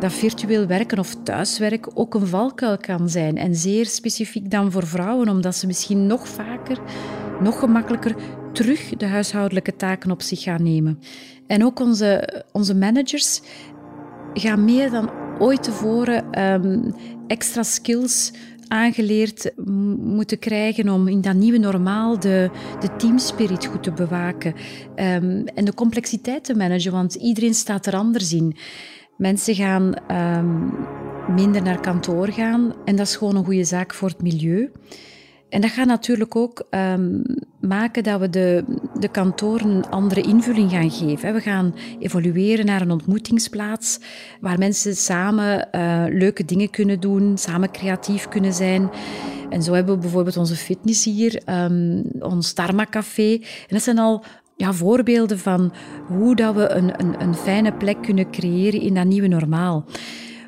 dat 0.00 0.12
virtueel 0.12 0.66
werken 0.66 0.98
of 0.98 1.14
thuiswerk 1.22 1.88
ook 1.94 2.14
een 2.14 2.26
valkuil 2.26 2.78
kan 2.78 3.08
zijn. 3.08 3.36
En 3.36 3.54
zeer 3.54 3.86
specifiek 3.86 4.50
dan 4.50 4.72
voor 4.72 4.86
vrouwen, 4.86 5.28
omdat 5.28 5.56
ze 5.56 5.66
misschien 5.66 6.06
nog 6.06 6.28
vaker, 6.28 6.78
nog 7.40 7.58
gemakkelijker 7.58 8.14
terug 8.52 8.96
de 8.96 9.06
huishoudelijke 9.06 9.76
taken 9.76 10.10
op 10.10 10.22
zich 10.22 10.42
gaan 10.42 10.62
nemen. 10.62 10.98
En 11.46 11.64
ook 11.64 11.80
onze, 11.80 12.42
onze 12.52 12.74
managers 12.74 13.40
gaan 14.34 14.64
meer 14.64 14.90
dan 14.90 15.10
ooit 15.38 15.62
tevoren 15.62 16.42
um, 16.42 16.94
extra 17.26 17.62
skills 17.62 18.32
aangeleerd 18.70 19.52
moeten 19.98 20.38
krijgen 20.38 20.88
om 20.88 21.08
in 21.08 21.20
dat 21.20 21.34
nieuwe 21.34 21.58
normaal 21.58 22.18
de, 22.18 22.50
de 22.80 22.96
teamspirit 22.96 23.66
goed 23.66 23.82
te 23.82 23.92
bewaken 23.92 24.54
um, 24.96 25.46
en 25.46 25.64
de 25.64 25.74
complexiteit 25.74 26.44
te 26.44 26.54
managen, 26.54 26.92
want 26.92 27.14
iedereen 27.14 27.54
staat 27.54 27.86
er 27.86 27.94
anders 27.94 28.32
in. 28.32 28.56
Mensen 29.16 29.54
gaan 29.54 29.94
um, 30.10 30.72
minder 31.34 31.62
naar 31.62 31.80
kantoor 31.80 32.28
gaan 32.28 32.74
en 32.84 32.96
dat 32.96 33.06
is 33.06 33.16
gewoon 33.16 33.36
een 33.36 33.44
goede 33.44 33.64
zaak 33.64 33.94
voor 33.94 34.08
het 34.08 34.22
milieu. 34.22 34.70
En 35.48 35.60
dat 35.60 35.70
gaat 35.70 35.86
natuurlijk 35.86 36.36
ook 36.36 36.66
um, 36.70 37.22
maken 37.60 38.02
dat 38.02 38.20
we 38.20 38.30
de, 38.30 38.64
de 39.00 39.08
kantoren 39.08 39.68
een 39.68 39.90
andere 39.90 40.20
invulling 40.20 40.70
gaan 40.70 40.90
geven. 40.90 41.34
We 41.34 41.40
gaan 41.40 41.74
evolueren 41.98 42.66
naar 42.66 42.80
een 42.80 42.90
ontmoetingsplaats 42.90 44.00
waar 44.40 44.58
mensen 44.58 44.96
samen 44.96 45.68
uh, 45.72 46.04
leuke 46.08 46.44
dingen 46.44 46.70
kunnen 46.70 47.00
doen, 47.00 47.38
samen 47.38 47.70
creatief 47.70 48.28
kunnen 48.28 48.52
zijn. 48.52 48.90
En 49.50 49.62
zo 49.62 49.72
hebben 49.72 49.94
we 49.94 50.00
bijvoorbeeld 50.00 50.36
onze 50.36 50.56
fitness 50.56 51.04
hier, 51.04 51.42
um, 51.46 52.02
ons 52.20 52.52
Tarma 52.52 52.86
Café. 52.90 53.32
En 53.32 53.68
dat 53.68 53.82
zijn 53.82 53.98
al 53.98 54.24
ja, 54.56 54.72
voorbeelden 54.72 55.38
van 55.38 55.72
hoe 56.06 56.36
dat 56.36 56.54
we 56.54 56.68
een, 56.68 57.00
een, 57.00 57.20
een 57.22 57.34
fijne 57.34 57.72
plek 57.72 58.02
kunnen 58.02 58.30
creëren 58.30 58.80
in 58.80 58.94
dat 58.94 59.06
nieuwe 59.06 59.28
normaal. 59.28 59.84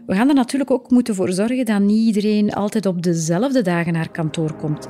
We 0.06 0.14
gaan 0.14 0.28
er 0.28 0.34
natuurlijk 0.34 0.70
ook 0.70 0.90
moeten 0.90 1.14
voor 1.14 1.32
zorgen 1.32 1.64
dat 1.64 1.80
niet 1.80 2.06
iedereen 2.06 2.52
altijd 2.52 2.86
op 2.86 3.02
dezelfde 3.02 3.62
dagen 3.62 3.92
naar 3.92 4.10
kantoor 4.10 4.54
komt. 4.54 4.86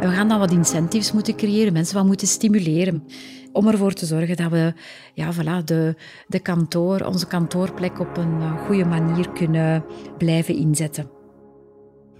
En 0.00 0.08
we 0.08 0.14
gaan 0.14 0.28
dan 0.28 0.38
wat 0.38 0.50
incentives 0.52 1.12
moeten 1.12 1.36
creëren, 1.36 1.72
mensen 1.72 1.96
wat 1.96 2.06
moeten 2.06 2.26
stimuleren. 2.26 3.04
Om 3.52 3.68
ervoor 3.68 3.92
te 3.92 4.06
zorgen 4.06 4.36
dat 4.36 4.50
we 4.50 4.72
ja, 5.14 5.32
voilà, 5.34 5.64
de, 5.64 5.94
de 6.26 6.38
kantoor, 6.38 7.00
onze 7.00 7.26
kantoorplek 7.26 7.98
op 8.00 8.16
een 8.16 8.40
eh, 8.40 8.66
goede 8.66 8.84
manier 8.84 9.30
kunnen 9.30 9.84
blijven 10.18 10.56
inzetten. 10.56 11.10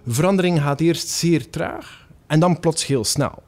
Verandering 0.07 0.61
gaat 0.61 0.81
eerst 0.81 1.09
zeer 1.09 1.51
traag 1.51 2.04
en 2.27 2.41
dan 2.41 2.61
plots 2.61 2.87
heel 2.87 3.05
snel. 3.05 3.43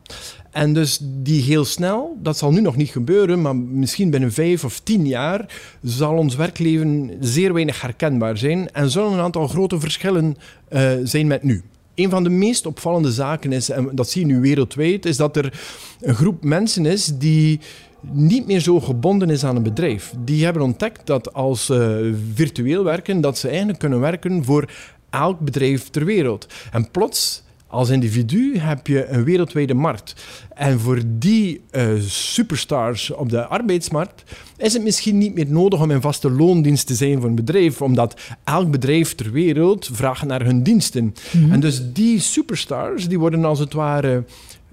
En 0.51 0.73
dus 0.73 0.99
die 1.03 1.43
heel 1.43 1.65
snel, 1.65 2.19
dat 2.23 2.39
zal 2.39 2.53
nu 2.53 2.61
nog 2.61 2.77
niet 2.77 2.91
gebeuren, 2.91 3.43
maar 3.43 3.57
misschien 3.57 4.11
binnen 4.11 4.33
vijf 4.33 4.65
of 4.65 4.81
tien 4.81 5.07
jaar 5.07 5.47
zal 5.83 6.17
ons 6.17 6.37
werkleven 6.37 7.17
zeer 7.21 7.53
weinig 7.53 7.81
herkenbaar 7.81 8.39
zijn 8.39 8.73
en 8.73 8.91
zullen 8.91 9.13
een 9.13 9.19
aantal 9.19 9.49
grote 9.49 9.81
verschillen 9.81 10.37
uh, 10.71 10.91
zijn 11.03 11.27
met 11.27 11.43
nu. 11.43 11.63
Een 11.95 12.11
van 12.11 12.23
de 12.23 12.31
meest 12.31 12.67
opvallende 12.67 13.13
zaken 13.13 13.53
is, 13.53 13.71
en 13.71 13.89
dat 13.93 14.11
zie 14.11 14.27
je 14.27 14.33
nu 14.33 14.41
wereldwijd, 14.41 15.07
is 15.07 15.17
dat 15.17 15.37
er 15.37 15.61
een 16.01 16.15
groep 16.15 16.45
mensen 16.45 16.87
is 16.87 17.07
die 17.19 17.61
niet 18.01 18.47
meer 18.47 18.61
zo 18.61 18.81
gebonden 18.81 19.31
is 19.31 19.45
aan 19.45 19.57
een 19.57 19.63
bedrijf. 19.63 20.13
Die 20.25 20.45
hebben 20.45 20.63
ontdekt 20.63 21.07
dat 21.07 21.33
als 21.33 21.65
ze 21.65 22.15
virtueel 22.35 22.85
werken, 22.85 23.21
dat 23.21 23.39
ze 23.39 23.49
eigenlijk 23.49 23.79
kunnen 23.79 24.01
werken 24.01 24.45
voor 24.45 24.71
elk 25.11 25.41
bedrijf 25.41 25.89
ter 25.89 26.05
wereld. 26.05 26.47
En 26.73 26.91
plots 26.91 27.45
Als 27.69 27.89
individu 27.89 28.59
heb 28.59 28.87
je 28.87 29.07
een 29.07 29.25
wereldwijde 29.25 29.75
markt. 29.75 30.15
En 30.55 30.81
voor 30.81 31.03
die 31.07 31.61
uh, 31.73 32.01
superstars 32.01 33.11
op 33.11 33.31
de 33.31 33.47
arbeidsmarkt 33.47 34.23
is 34.57 34.73
het 34.73 34.83
misschien 34.83 35.19
niet 35.19 35.35
meer 35.35 35.47
nodig 35.49 35.81
om 35.81 35.91
in 35.91 36.01
vaste 36.01 36.31
loondienst 36.31 36.87
te 36.87 36.95
zijn 36.95 37.21
voor 37.21 37.29
een 37.29 37.35
bedrijf, 37.35 37.83
omdat 37.83 38.21
elk 38.45 38.71
bedrijf 38.71 39.15
ter 39.15 39.31
wereld 39.31 39.89
vraagt 39.93 40.25
naar 40.25 40.45
hun 40.45 40.63
diensten. 40.63 41.15
Mhm. 41.33 41.53
En 41.53 41.61
dus 41.61 41.93
die 41.93 42.21
superstars 42.21 43.09
die 43.09 43.19
worden 43.19 43.45
als 43.45 43.59
het 43.59 43.73
ware 43.73 44.25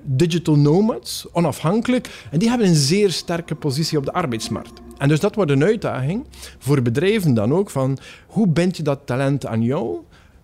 digital 0.03 0.55
nomads, 0.55 1.25
onafhankelijk, 1.31 2.09
en 2.31 2.39
die 2.39 2.49
hebben 2.49 2.67
een 2.67 2.75
zeer 2.75 3.11
sterke 3.11 3.55
positie 3.55 3.97
op 3.97 4.05
de 4.05 4.13
arbeidsmarkt. 4.13 4.81
En 4.97 5.07
dus 5.07 5.19
dat 5.19 5.35
wordt 5.35 5.51
een 5.51 5.63
uitdaging 5.63 6.25
voor 6.59 6.81
bedrijven 6.81 7.33
dan 7.33 7.53
ook 7.53 7.69
van 7.69 7.97
hoe 8.27 8.47
bind 8.47 8.77
je 8.77 8.83
dat 8.83 8.99
talent 9.05 9.45
aan 9.45 9.61
jou? 9.61 9.97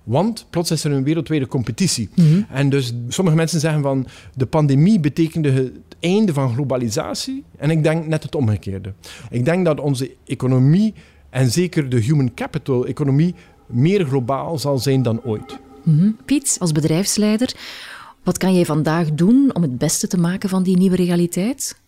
Want 0.09 0.45
plots 0.49 0.71
is 0.71 0.83
er 0.83 0.91
een 0.91 1.03
wereldwijde 1.03 1.47
competitie. 1.47 2.09
Mhm. 2.15 2.41
En 2.49 2.69
dus 2.69 2.93
sommige 3.07 3.35
mensen 3.37 3.59
zeggen 3.59 3.81
van 3.81 4.07
de 4.35 4.45
pandemie 4.45 4.99
betekende 4.99 5.51
het 5.51 5.71
einde 5.99 6.33
van 6.33 6.53
globalisatie. 6.53 7.43
En 7.57 7.69
ik 7.69 7.83
denk 7.83 8.07
net 8.07 8.23
het 8.23 8.35
omgekeerde. 8.35 8.93
Ik 9.29 9.45
denk 9.45 9.65
dat 9.65 9.79
onze 9.79 10.11
economie 10.25 10.93
en 11.29 11.51
zeker 11.51 11.89
de 11.89 11.99
human 11.99 12.33
capital 12.33 12.85
economie 12.85 13.35
meer 13.65 14.05
globaal 14.05 14.57
zal 14.57 14.77
zijn 14.77 15.01
dan 15.01 15.23
ooit. 15.23 15.57
Mhm. 15.83 16.11
Piet, 16.25 16.57
als 16.59 16.71
bedrijfsleider, 16.71 17.55
wat 18.23 18.37
kan 18.37 18.53
jij 18.53 18.65
vandaag 18.65 19.11
doen 19.11 19.49
om 19.53 19.61
het 19.61 19.77
beste 19.77 20.07
te 20.07 20.17
maken 20.17 20.49
van 20.49 20.63
die 20.63 20.77
nieuwe 20.77 20.95
realiteit? 20.95 21.79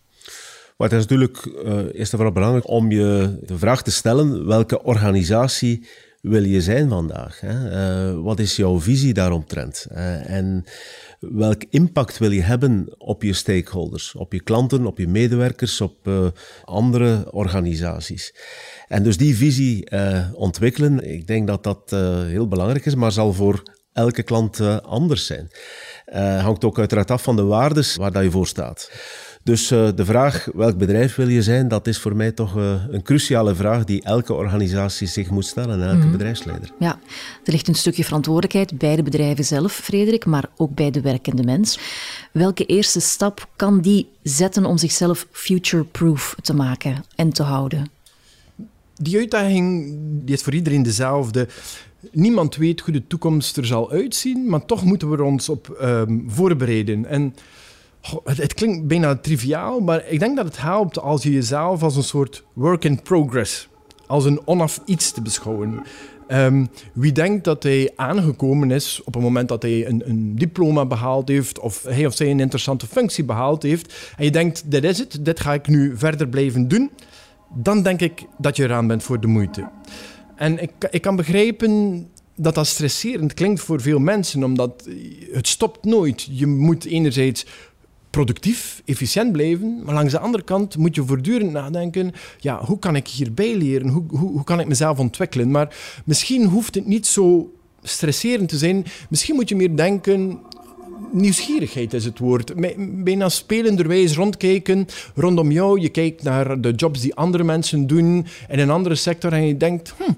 Maar 0.76 0.88
het 0.88 0.98
is 0.98 1.06
natuurlijk 1.06 1.46
uh, 1.46 1.76
eerst 1.92 2.12
en 2.12 2.18
vooral 2.18 2.32
belangrijk 2.32 2.68
om 2.68 2.90
je 2.90 3.38
de 3.46 3.58
vraag 3.58 3.82
te 3.82 3.90
stellen 3.90 4.46
welke 4.46 4.82
organisatie 4.82 5.86
wil 6.22 6.44
je 6.44 6.60
zijn 6.60 6.88
vandaag? 6.88 7.40
Hè? 7.40 7.54
Uh, 8.12 8.22
wat 8.22 8.38
is 8.38 8.56
jouw 8.56 8.80
visie 8.80 9.14
daaromtrent? 9.14 9.86
Uh, 9.92 10.30
en 10.30 10.64
welk 11.18 11.62
impact 11.70 12.18
wil 12.18 12.30
je 12.30 12.42
hebben 12.42 12.94
op 12.98 13.22
je 13.22 13.32
stakeholders, 13.32 14.14
op 14.14 14.32
je 14.32 14.40
klanten, 14.40 14.86
op 14.86 14.98
je 14.98 15.08
medewerkers, 15.08 15.80
op 15.80 16.06
uh, 16.06 16.26
andere 16.64 17.32
organisaties? 17.32 18.34
En 18.88 19.02
dus 19.02 19.16
die 19.16 19.36
visie 19.36 19.90
ontwikkelen, 20.34 21.10
ik 21.12 21.26
denk 21.26 21.46
dat 21.46 21.62
dat 21.62 21.90
heel 22.26 22.48
belangrijk 22.48 22.86
is, 22.86 22.94
maar 22.94 23.12
zal 23.12 23.32
voor 23.32 23.62
elke 23.92 24.22
klant 24.22 24.60
anders 24.82 25.26
zijn. 25.26 25.50
hangt 26.40 26.64
ook 26.64 26.78
uiteraard 26.78 27.10
af 27.10 27.22
van 27.22 27.36
de 27.36 27.44
waardes 27.44 27.96
waar 27.96 28.12
dat 28.12 28.22
je 28.22 28.30
voor 28.30 28.46
staat. 28.46 28.90
Dus 29.44 29.72
uh, 29.72 29.88
de 29.94 30.04
vraag 30.04 30.48
welk 30.54 30.76
bedrijf 30.76 31.14
wil 31.14 31.28
je 31.28 31.42
zijn, 31.42 31.68
dat 31.68 31.86
is 31.86 31.98
voor 31.98 32.16
mij 32.16 32.32
toch 32.32 32.56
uh, 32.56 32.74
een 32.90 33.02
cruciale 33.02 33.54
vraag 33.54 33.84
die 33.84 34.02
elke 34.02 34.32
organisatie 34.32 35.06
zich 35.06 35.30
moet 35.30 35.46
stellen, 35.46 35.82
elke 35.82 36.04
mm 36.04 36.10
bedrijfsleider. 36.12 36.72
Ja, 36.78 36.98
er 37.44 37.52
ligt 37.52 37.68
een 37.68 37.74
stukje 37.74 38.04
verantwoordelijkheid 38.04 38.78
bij 38.78 38.96
de 38.96 39.02
bedrijven 39.02 39.44
zelf, 39.44 39.72
Frederik, 39.72 40.26
maar 40.26 40.44
ook 40.56 40.74
bij 40.74 40.90
de 40.90 41.00
werkende 41.00 41.42
mens. 41.42 41.78
Welke 42.32 42.66
eerste 42.66 43.00
stap 43.00 43.48
kan 43.56 43.80
die 43.80 44.08
zetten 44.22 44.64
om 44.64 44.78
zichzelf 44.78 45.26
future-proof 45.30 46.36
te 46.42 46.54
maken 46.54 47.04
en 47.16 47.30
te 47.30 47.42
houden? 47.42 47.90
Die 48.94 49.18
uitdaging 49.18 49.96
die 50.24 50.34
is 50.34 50.42
voor 50.42 50.54
iedereen 50.54 50.82
dezelfde. 50.82 51.48
Niemand 52.12 52.56
weet 52.56 52.80
hoe 52.80 52.92
de 52.92 53.06
toekomst 53.06 53.56
er 53.56 53.66
zal 53.66 53.90
uitzien, 53.90 54.48
maar 54.48 54.64
toch 54.64 54.84
moeten 54.84 55.10
we 55.10 55.16
er 55.16 55.22
ons 55.22 55.48
op 55.48 55.78
um, 55.82 56.24
voorbereiden. 56.26 57.06
En 57.06 57.34
het, 58.24 58.54
klinkt 58.54 58.86
bijna 58.86 59.16
triviaal, 59.16 59.80
maar 59.80 60.08
ik 60.08 60.18
denk 60.18 60.36
dat 60.36 60.44
het 60.44 60.60
helpt 60.60 60.98
als 60.98 61.22
je 61.22 61.32
jezelf 61.32 61.82
als 61.82 61.96
een 61.96 62.02
soort 62.02 62.44
work 62.52 62.84
in 62.84 63.02
progress, 63.02 63.68
als 64.06 64.24
een 64.24 64.40
onaf 64.44 64.80
iets 64.84 65.12
te 65.12 65.22
beschouwen. 65.22 65.82
Um, 66.28 66.68
wie 66.92 67.12
denkt 67.12 67.44
dat 67.44 67.62
hij 67.62 67.92
aangekomen 67.96 68.70
is 68.70 69.00
op 69.04 69.14
het 69.14 69.22
moment 69.22 69.48
dat 69.48 69.62
hij 69.62 69.86
een, 69.86 70.02
een, 70.08 70.36
diploma 70.36 70.86
behaald 70.86 71.28
heeft 71.28 71.58
of 71.58 71.82
hij 71.82 72.06
of 72.06 72.14
zij 72.14 72.30
een 72.30 72.40
interessante 72.40 72.86
functie 72.86 73.24
behaald 73.24 73.62
heeft 73.62 74.12
en 74.16 74.24
je 74.24 74.30
denkt, 74.30 74.70
dit 74.70 74.84
is 74.84 74.98
het, 74.98 75.24
dit 75.24 75.40
ga 75.40 75.54
ik 75.54 75.66
nu 75.66 75.96
verder 75.96 76.28
blijven 76.28 76.68
doen, 76.68 76.90
dan 77.54 77.82
denk 77.82 78.00
ik 78.00 78.26
dat 78.38 78.56
je 78.56 78.62
eraan 78.62 78.86
bent 78.86 79.02
voor 79.02 79.20
de 79.20 79.26
moeite. 79.26 79.68
En 80.36 80.62
ik, 80.62 80.72
ik 80.90 81.02
kan 81.02 81.16
begrijpen 81.16 82.06
dat 82.36 82.54
dat 82.54 82.66
stresserend 82.66 83.34
klinkt 83.34 83.60
voor 83.60 83.80
veel 83.80 83.98
mensen, 83.98 84.44
omdat 84.44 84.88
het 85.32 85.48
stopt 85.48 85.84
nooit. 85.84 86.28
Je 86.30 86.46
moet 86.46 86.84
enerzijds 86.84 87.46
productief, 88.12 88.82
efficiënt 88.84 89.32
blijven. 89.32 89.80
Maar 89.84 89.94
langs 89.94 90.12
de 90.12 90.18
andere 90.18 90.44
kant 90.44 90.76
moet 90.76 90.94
je 90.94 91.04
voortdurend 91.04 91.52
nadenken: 91.52 92.12
ja, 92.40 92.64
hoe 92.64 92.78
kan 92.78 92.96
ik 92.96 93.08
hierbij 93.08 93.56
leren? 93.56 93.88
Hoe, 93.88 94.04
hoe, 94.08 94.30
hoe 94.30 94.44
kan 94.44 94.60
ik 94.60 94.66
mezelf 94.66 94.98
ontwikkelen? 94.98 95.50
Maar 95.50 95.76
misschien 96.04 96.44
hoeft 96.44 96.74
het 96.74 96.86
niet 96.86 97.06
zo 97.06 97.52
stresserend 97.82 98.48
te 98.48 98.56
zijn. 98.56 98.84
Misschien 99.08 99.34
moet 99.34 99.48
je 99.48 99.56
meer 99.56 99.76
denken. 99.76 100.38
Nieuwsgierigheid 101.12 101.92
is 101.94 102.04
het 102.04 102.18
woord. 102.18 102.52
Bijna 103.04 103.28
spelenderwijs 103.28 104.14
rondkijken 104.14 104.86
rondom 105.14 105.50
jou. 105.50 105.80
Je 105.80 105.88
kijkt 105.88 106.22
naar 106.22 106.60
de 106.60 106.70
jobs 106.70 107.00
die 107.00 107.14
andere 107.14 107.44
mensen 107.44 107.86
doen 107.86 108.26
in 108.48 108.58
een 108.58 108.70
andere 108.70 108.94
sector 108.94 109.32
en 109.32 109.46
je 109.46 109.56
denkt: 109.56 109.94
hm, 109.98 110.12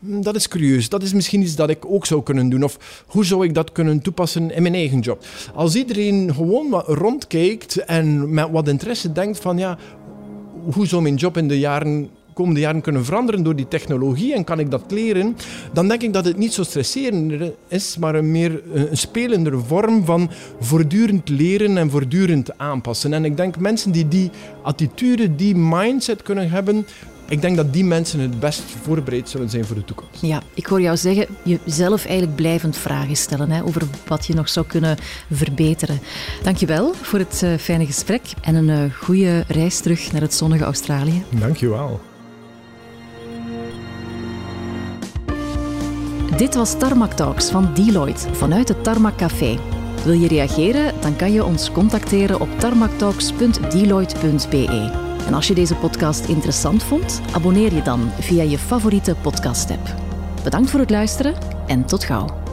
dat 0.00 0.34
is 0.34 0.48
curieus. 0.48 0.88
Dat 0.88 1.02
is 1.02 1.12
misschien 1.12 1.42
iets 1.42 1.54
dat 1.54 1.70
ik 1.70 1.84
ook 1.86 2.06
zou 2.06 2.22
kunnen 2.22 2.48
doen. 2.48 2.64
Of 2.64 3.04
hoe 3.06 3.24
zou 3.24 3.44
ik 3.44 3.54
dat 3.54 3.72
kunnen 3.72 4.00
toepassen 4.00 4.54
in 4.54 4.62
mijn 4.62 4.74
eigen 4.74 5.00
job? 5.00 5.24
Als 5.54 5.74
iedereen 5.74 6.34
gewoon 6.34 6.82
rondkijkt 6.86 7.76
en 7.76 8.34
met 8.34 8.50
wat 8.50 8.68
interesse 8.68 9.12
denkt 9.12 9.38
van 9.38 9.58
ja, 9.58 9.78
hoe 10.72 10.86
zou 10.86 11.02
mijn 11.02 11.14
job 11.14 11.36
in 11.36 11.48
de 11.48 11.58
jaren 11.58 12.08
komende 12.38 12.60
jaren 12.60 12.80
kunnen 12.80 13.04
veranderen 13.04 13.42
door 13.42 13.56
die 13.56 13.68
technologie 13.68 14.34
en 14.34 14.44
kan 14.44 14.58
ik 14.58 14.70
dat 14.70 14.90
leren, 14.90 15.36
dan 15.72 15.88
denk 15.88 16.02
ik 16.02 16.12
dat 16.12 16.24
het 16.24 16.36
niet 16.36 16.52
zo 16.52 16.62
stresserend 16.62 17.52
is, 17.68 17.96
maar 17.96 18.14
een 18.14 18.30
meer 18.30 18.62
een 18.72 18.96
spelendere 18.96 19.58
vorm 19.58 20.04
van 20.04 20.30
voortdurend 20.60 21.28
leren 21.28 21.76
en 21.76 21.90
voortdurend 21.90 22.58
aanpassen. 22.58 23.12
En 23.12 23.24
ik 23.24 23.36
denk 23.36 23.58
mensen 23.58 23.92
die 23.92 24.08
die 24.08 24.30
attitude, 24.62 25.34
die 25.34 25.56
mindset 25.56 26.22
kunnen 26.22 26.50
hebben, 26.50 26.86
ik 27.28 27.40
denk 27.40 27.56
dat 27.56 27.72
die 27.72 27.84
mensen 27.84 28.20
het 28.20 28.40
best 28.40 28.62
voorbereid 28.82 29.28
zullen 29.28 29.50
zijn 29.50 29.64
voor 29.64 29.76
de 29.76 29.84
toekomst. 29.84 30.22
Ja, 30.22 30.42
ik 30.54 30.66
hoor 30.66 30.80
jou 30.80 30.96
zeggen, 30.96 31.26
jezelf 31.42 32.04
eigenlijk 32.04 32.36
blijvend 32.36 32.76
vragen 32.76 33.16
stellen 33.16 33.50
hè, 33.50 33.64
over 33.64 33.82
wat 34.06 34.26
je 34.26 34.34
nog 34.34 34.48
zou 34.48 34.66
kunnen 34.66 34.96
verbeteren. 35.30 36.00
Dankjewel 36.42 36.94
voor 36.94 37.18
het 37.18 37.40
uh, 37.44 37.54
fijne 37.54 37.86
gesprek 37.86 38.22
en 38.40 38.54
een 38.54 38.68
uh, 38.68 38.94
goede 38.94 39.44
reis 39.48 39.80
terug 39.80 40.12
naar 40.12 40.20
het 40.20 40.34
zonnige 40.34 40.64
Australië. 40.64 41.22
Dankjewel. 41.30 42.00
Dit 46.36 46.54
was 46.54 46.78
Tarmac 46.78 47.12
Talks 47.12 47.50
van 47.50 47.74
Deloitte 47.74 48.34
vanuit 48.34 48.68
het 48.68 48.84
Tarmac 48.84 49.16
Café. 49.16 49.58
Wil 50.04 50.12
je 50.12 50.28
reageren? 50.28 50.94
Dan 51.00 51.16
kan 51.16 51.32
je 51.32 51.44
ons 51.44 51.72
contacteren 51.72 52.40
op 52.40 52.48
tarmactalks.deloitte.be. 52.58 55.07
En 55.28 55.34
als 55.34 55.48
je 55.48 55.54
deze 55.54 55.74
podcast 55.74 56.28
interessant 56.28 56.82
vond, 56.82 57.20
abonneer 57.32 57.74
je 57.74 57.82
dan 57.82 58.10
via 58.18 58.42
je 58.42 58.58
favoriete 58.58 59.16
podcast-app. 59.22 59.94
Bedankt 60.44 60.70
voor 60.70 60.80
het 60.80 60.90
luisteren 60.90 61.34
en 61.66 61.84
tot 61.84 62.04
gauw. 62.04 62.47